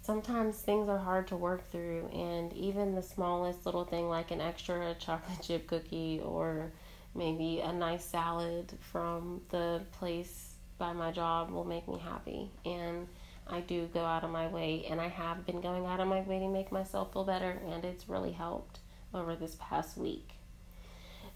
sometimes 0.00 0.56
things 0.56 0.88
are 0.88 0.98
hard 0.98 1.28
to 1.28 1.36
work 1.36 1.70
through. 1.70 2.08
And 2.12 2.52
even 2.52 2.96
the 2.96 3.02
smallest 3.02 3.64
little 3.64 3.84
thing 3.84 4.08
like 4.08 4.32
an 4.32 4.40
extra 4.40 4.96
chocolate 4.98 5.38
chip 5.42 5.68
cookie 5.68 6.20
or 6.24 6.72
maybe 7.14 7.60
a 7.60 7.72
nice 7.72 8.04
salad 8.04 8.72
from 8.80 9.40
the 9.50 9.82
place 9.92 10.54
by 10.78 10.92
my 10.92 11.10
job 11.10 11.50
will 11.50 11.64
make 11.64 11.88
me 11.88 11.98
happy 11.98 12.50
and 12.64 13.08
I 13.50 13.60
do 13.60 13.88
go 13.92 14.04
out 14.04 14.24
of 14.24 14.30
my 14.30 14.46
way 14.48 14.86
and 14.88 15.00
I 15.00 15.08
have 15.08 15.46
been 15.46 15.60
going 15.60 15.86
out 15.86 16.00
of 16.00 16.08
my 16.08 16.20
way 16.20 16.38
to 16.38 16.48
make 16.48 16.70
myself 16.70 17.12
feel 17.12 17.24
better 17.24 17.60
and 17.70 17.84
it's 17.84 18.08
really 18.08 18.32
helped 18.32 18.80
over 19.14 19.34
this 19.34 19.56
past 19.58 19.96
week. 19.96 20.30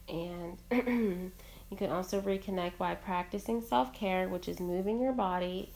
And 0.08 0.58
you 1.70 1.76
can 1.76 1.90
also 1.90 2.20
reconnect 2.20 2.76
by 2.76 2.94
practicing 2.94 3.62
self-care, 3.62 4.28
which 4.28 4.48
is 4.48 4.60
moving 4.60 5.00
your 5.00 5.12
body 5.12 5.72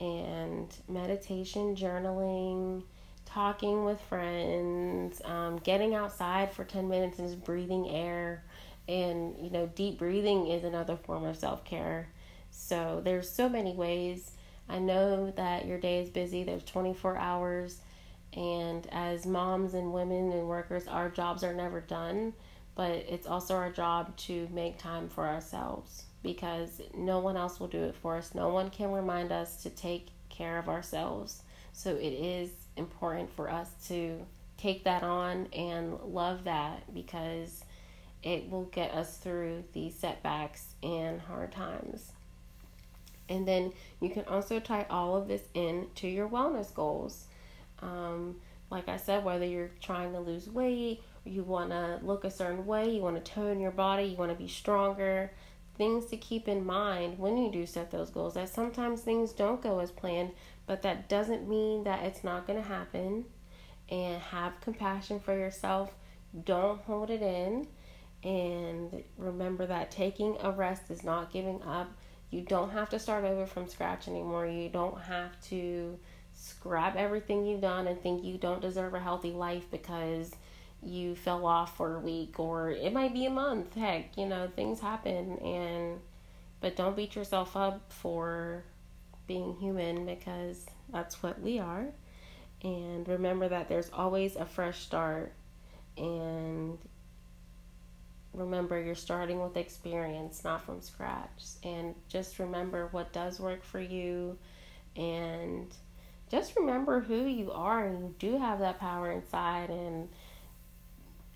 and 0.00 0.74
meditation, 0.88 1.76
journaling, 1.76 2.82
talking 3.24 3.84
with 3.84 4.00
friends, 4.02 5.20
um, 5.24 5.58
getting 5.58 5.94
outside 5.94 6.52
for 6.52 6.64
10 6.64 6.88
minutes 6.88 7.18
and 7.18 7.28
just 7.28 7.44
breathing 7.44 7.88
air. 7.90 8.44
And, 8.88 9.36
you 9.40 9.50
know, 9.50 9.66
deep 9.74 9.98
breathing 9.98 10.46
is 10.46 10.64
another 10.64 10.96
form 10.96 11.24
of 11.24 11.36
self 11.36 11.64
care. 11.64 12.08
So 12.50 13.00
there's 13.04 13.28
so 13.28 13.48
many 13.48 13.74
ways. 13.74 14.32
I 14.68 14.78
know 14.78 15.30
that 15.32 15.66
your 15.66 15.78
day 15.78 16.00
is 16.00 16.10
busy, 16.10 16.42
there's 16.44 16.64
24 16.64 17.16
hours. 17.16 17.80
And 18.32 18.86
as 18.92 19.26
moms 19.26 19.74
and 19.74 19.92
women 19.92 20.32
and 20.32 20.48
workers, 20.48 20.86
our 20.88 21.08
jobs 21.08 21.42
are 21.42 21.54
never 21.54 21.80
done, 21.80 22.34
but 22.74 22.90
it's 22.90 23.26
also 23.26 23.54
our 23.54 23.70
job 23.70 24.16
to 24.18 24.48
make 24.52 24.78
time 24.78 25.08
for 25.08 25.26
ourselves 25.26 26.04
because 26.22 26.82
no 26.94 27.20
one 27.20 27.36
else 27.36 27.60
will 27.60 27.68
do 27.68 27.84
it 27.84 27.94
for 27.94 28.16
us. 28.16 28.34
No 28.34 28.48
one 28.48 28.68
can 28.68 28.92
remind 28.92 29.32
us 29.32 29.62
to 29.62 29.70
take 29.70 30.08
care 30.28 30.58
of 30.58 30.68
ourselves. 30.68 31.42
So 31.72 31.94
it 31.94 32.12
is 32.12 32.50
important 32.76 33.30
for 33.34 33.50
us 33.50 33.70
to 33.88 34.20
take 34.58 34.84
that 34.84 35.02
on 35.02 35.46
and 35.52 35.98
love 36.00 36.44
that 36.44 36.92
because 36.92 37.64
it 38.26 38.50
will 38.50 38.64
get 38.64 38.92
us 38.92 39.18
through 39.18 39.62
the 39.72 39.88
setbacks 39.88 40.74
and 40.82 41.20
hard 41.20 41.52
times. 41.52 42.10
And 43.28 43.46
then 43.46 43.72
you 44.00 44.10
can 44.10 44.24
also 44.24 44.58
tie 44.58 44.84
all 44.90 45.16
of 45.16 45.28
this 45.28 45.42
in 45.54 45.86
to 45.94 46.08
your 46.08 46.28
wellness 46.28 46.74
goals. 46.74 47.26
Um, 47.80 48.40
like 48.68 48.88
I 48.88 48.96
said, 48.96 49.24
whether 49.24 49.46
you're 49.46 49.70
trying 49.80 50.12
to 50.12 50.18
lose 50.18 50.50
weight, 50.50 51.04
you 51.24 51.44
want 51.44 51.70
to 51.70 52.00
look 52.02 52.24
a 52.24 52.30
certain 52.30 52.66
way, 52.66 52.90
you 52.90 53.00
want 53.00 53.24
to 53.24 53.32
tone 53.32 53.60
your 53.60 53.70
body, 53.70 54.02
you 54.02 54.16
want 54.16 54.32
to 54.32 54.36
be 54.36 54.48
stronger, 54.48 55.30
things 55.76 56.06
to 56.06 56.16
keep 56.16 56.48
in 56.48 56.66
mind 56.66 57.20
when 57.20 57.36
you 57.36 57.52
do 57.52 57.64
set 57.64 57.92
those 57.92 58.10
goals 58.10 58.34
that 58.34 58.48
sometimes 58.48 59.02
things 59.02 59.32
don't 59.32 59.62
go 59.62 59.78
as 59.78 59.92
planned, 59.92 60.32
but 60.66 60.82
that 60.82 61.08
doesn't 61.08 61.48
mean 61.48 61.84
that 61.84 62.02
it's 62.02 62.24
not 62.24 62.44
going 62.44 62.60
to 62.60 62.68
happen. 62.68 63.24
And 63.88 64.20
have 64.20 64.60
compassion 64.60 65.20
for 65.20 65.38
yourself. 65.38 65.94
Don't 66.44 66.80
hold 66.82 67.08
it 67.08 67.22
in. 67.22 67.68
And 68.22 69.04
remember 69.16 69.66
that 69.66 69.90
taking 69.90 70.36
a 70.40 70.50
rest 70.50 70.90
is 70.90 71.04
not 71.04 71.32
giving 71.32 71.62
up. 71.62 71.92
You 72.30 72.42
don't 72.42 72.70
have 72.70 72.88
to 72.90 72.98
start 72.98 73.24
over 73.24 73.46
from 73.46 73.68
scratch 73.68 74.08
anymore. 74.08 74.46
You 74.46 74.68
don't 74.68 75.00
have 75.02 75.40
to 75.48 75.98
scrap 76.34 76.96
everything 76.96 77.46
you've 77.46 77.60
done 77.60 77.86
and 77.86 78.00
think 78.00 78.24
you 78.24 78.36
don't 78.36 78.60
deserve 78.60 78.94
a 78.94 79.00
healthy 79.00 79.32
life 79.32 79.70
because 79.70 80.32
you 80.82 81.14
fell 81.14 81.46
off 81.46 81.76
for 81.76 81.96
a 81.96 82.00
week 82.00 82.38
or 82.38 82.70
it 82.70 82.92
might 82.92 83.12
be 83.12 83.26
a 83.26 83.30
month. 83.30 83.74
Heck, 83.74 84.16
you 84.16 84.26
know, 84.26 84.48
things 84.54 84.80
happen 84.80 85.38
and 85.38 86.00
but 86.60 86.76
don't 86.76 86.96
beat 86.96 87.14
yourself 87.14 87.56
up 87.56 87.92
for 87.92 88.64
being 89.26 89.54
human 89.56 90.06
because 90.06 90.66
that's 90.90 91.22
what 91.22 91.40
we 91.40 91.58
are. 91.58 91.86
And 92.62 93.06
remember 93.06 93.48
that 93.48 93.68
there's 93.68 93.90
always 93.92 94.36
a 94.36 94.46
fresh 94.46 94.80
start 94.80 95.32
and 95.96 96.78
remember 98.36 98.80
you're 98.80 98.94
starting 98.94 99.40
with 99.42 99.56
experience, 99.56 100.44
not 100.44 100.64
from 100.64 100.80
scratch. 100.80 101.42
And 101.64 101.94
just 102.08 102.38
remember 102.38 102.88
what 102.92 103.12
does 103.12 103.40
work 103.40 103.64
for 103.64 103.80
you 103.80 104.38
and 104.96 105.74
just 106.30 106.56
remember 106.56 107.00
who 107.00 107.24
you 107.26 107.52
are 107.52 107.86
and 107.86 108.00
you 108.00 108.14
do 108.18 108.38
have 108.38 108.58
that 108.58 108.80
power 108.80 109.10
inside 109.10 109.70
and 109.70 110.08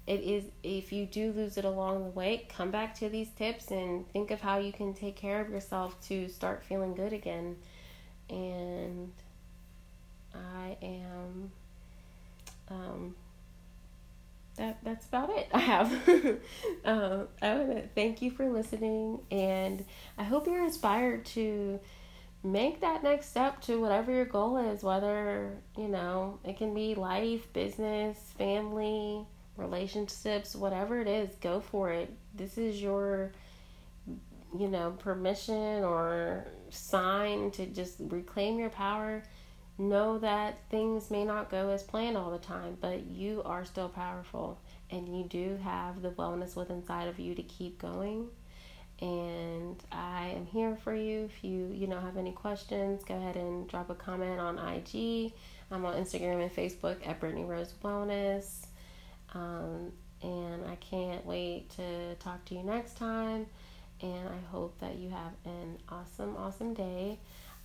it 0.06 0.20
is 0.20 0.44
if 0.62 0.92
you 0.92 1.06
do 1.06 1.30
lose 1.32 1.56
it 1.56 1.64
along 1.64 2.02
the 2.02 2.10
way 2.10 2.46
come 2.48 2.70
back 2.70 2.94
to 2.94 3.08
these 3.08 3.28
tips 3.30 3.70
and 3.70 4.08
think 4.12 4.30
of 4.30 4.40
how 4.40 4.58
you 4.58 4.72
can 4.72 4.92
take 4.92 5.14
care 5.14 5.40
of 5.40 5.50
yourself 5.50 6.00
to 6.00 6.28
start 6.28 6.64
feeling 6.64 6.94
good 6.94 7.12
again 7.12 7.56
and 8.28 9.12
i 10.34 10.76
am 10.82 11.52
um 12.70 13.14
that 14.56 14.78
that's 14.82 15.06
about 15.06 15.30
it 15.30 15.48
i 15.54 15.58
have 15.58 15.92
um, 16.84 17.28
i 17.42 17.82
thank 17.94 18.22
you 18.22 18.30
for 18.30 18.48
listening 18.48 19.20
and 19.30 19.84
i 20.18 20.22
hope 20.22 20.46
you're 20.46 20.64
inspired 20.64 21.24
to 21.24 21.78
make 22.42 22.80
that 22.80 23.02
next 23.02 23.28
step 23.28 23.60
to 23.60 23.80
whatever 23.80 24.10
your 24.10 24.24
goal 24.24 24.56
is 24.56 24.82
whether 24.82 25.52
you 25.76 25.88
know 25.88 26.38
it 26.44 26.56
can 26.56 26.72
be 26.74 26.94
life 26.94 27.52
business 27.52 28.16
family 28.38 29.26
relationships, 29.60 30.56
whatever 30.56 31.00
it 31.00 31.06
is, 31.06 31.34
go 31.36 31.60
for 31.60 31.90
it. 31.90 32.12
This 32.34 32.58
is 32.58 32.80
your, 32.82 33.32
you 34.58 34.68
know, 34.68 34.92
permission 34.98 35.84
or 35.84 36.46
sign 36.70 37.50
to 37.52 37.66
just 37.66 37.96
reclaim 38.00 38.58
your 38.58 38.70
power. 38.70 39.22
Know 39.80 40.18
that 40.18 40.58
things 40.68 41.10
may 41.10 41.24
not 41.24 41.50
go 41.50 41.70
as 41.70 41.82
planned 41.82 42.14
all 42.14 42.30
the 42.30 42.36
time, 42.36 42.76
but 42.82 43.06
you 43.06 43.40
are 43.46 43.64
still 43.64 43.88
powerful 43.88 44.60
and 44.90 45.08
you 45.08 45.24
do 45.24 45.58
have 45.64 46.02
the 46.02 46.10
wellness 46.10 46.54
within 46.54 46.76
inside 46.76 47.08
of 47.08 47.18
you 47.18 47.34
to 47.34 47.42
keep 47.42 47.80
going. 47.80 48.28
And 49.00 49.82
I 49.90 50.34
am 50.36 50.44
here 50.44 50.76
for 50.84 50.94
you. 50.94 51.24
If 51.24 51.42
you, 51.42 51.72
you 51.72 51.86
know, 51.86 51.98
have 51.98 52.18
any 52.18 52.32
questions, 52.32 53.02
go 53.04 53.16
ahead 53.16 53.36
and 53.36 53.66
drop 53.68 53.88
a 53.88 53.94
comment 53.94 54.38
on 54.38 54.58
IG. 54.58 55.32
I'm 55.70 55.86
on 55.86 55.94
Instagram 55.94 56.42
and 56.42 56.54
Facebook 56.54 56.96
at 57.08 57.18
Brittany 57.18 57.44
Rose 57.44 57.72
Wellness. 57.82 58.66
Um, 59.32 59.92
and 60.20 60.62
I 60.70 60.74
can't 60.74 61.24
wait 61.24 61.70
to 61.76 62.16
talk 62.16 62.44
to 62.44 62.54
you 62.54 62.62
next 62.62 62.98
time. 62.98 63.46
And 64.02 64.28
I 64.28 64.50
hope 64.50 64.78
that 64.80 64.96
you 64.96 65.08
have 65.08 65.32
an 65.46 65.78
awesome, 65.88 66.36
awesome 66.36 66.74
day. 66.74 67.18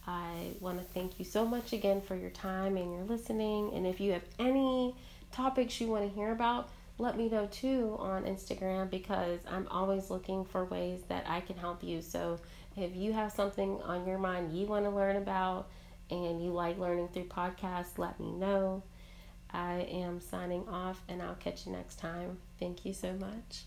I 0.07 0.51
want 0.59 0.77
to 0.79 0.83
thank 0.83 1.19
you 1.19 1.25
so 1.25 1.45
much 1.45 1.73
again 1.73 2.01
for 2.01 2.15
your 2.15 2.29
time 2.29 2.77
and 2.77 2.93
your 2.93 3.03
listening. 3.03 3.71
And 3.73 3.87
if 3.87 3.99
you 3.99 4.11
have 4.13 4.23
any 4.39 4.95
topics 5.31 5.81
you 5.81 5.87
want 5.87 6.07
to 6.07 6.15
hear 6.15 6.31
about, 6.31 6.69
let 6.97 7.17
me 7.17 7.27
know 7.27 7.47
too 7.47 7.95
on 7.99 8.23
Instagram 8.23 8.89
because 8.89 9.39
I'm 9.49 9.67
always 9.69 10.09
looking 10.09 10.45
for 10.45 10.65
ways 10.65 11.01
that 11.09 11.25
I 11.27 11.41
can 11.41 11.57
help 11.57 11.83
you. 11.83 12.01
So 12.01 12.39
if 12.77 12.95
you 12.95 13.13
have 13.13 13.31
something 13.31 13.81
on 13.83 14.07
your 14.07 14.17
mind 14.17 14.55
you 14.55 14.65
want 14.65 14.85
to 14.85 14.91
learn 14.91 15.15
about 15.15 15.67
and 16.09 16.43
you 16.43 16.51
like 16.51 16.77
learning 16.77 17.09
through 17.09 17.25
podcasts, 17.25 17.97
let 17.97 18.19
me 18.19 18.31
know. 18.31 18.83
I 19.51 19.87
am 19.89 20.21
signing 20.21 20.67
off 20.67 21.01
and 21.09 21.21
I'll 21.21 21.35
catch 21.35 21.65
you 21.65 21.71
next 21.71 21.97
time. 21.97 22.37
Thank 22.59 22.85
you 22.85 22.93
so 22.93 23.13
much. 23.13 23.63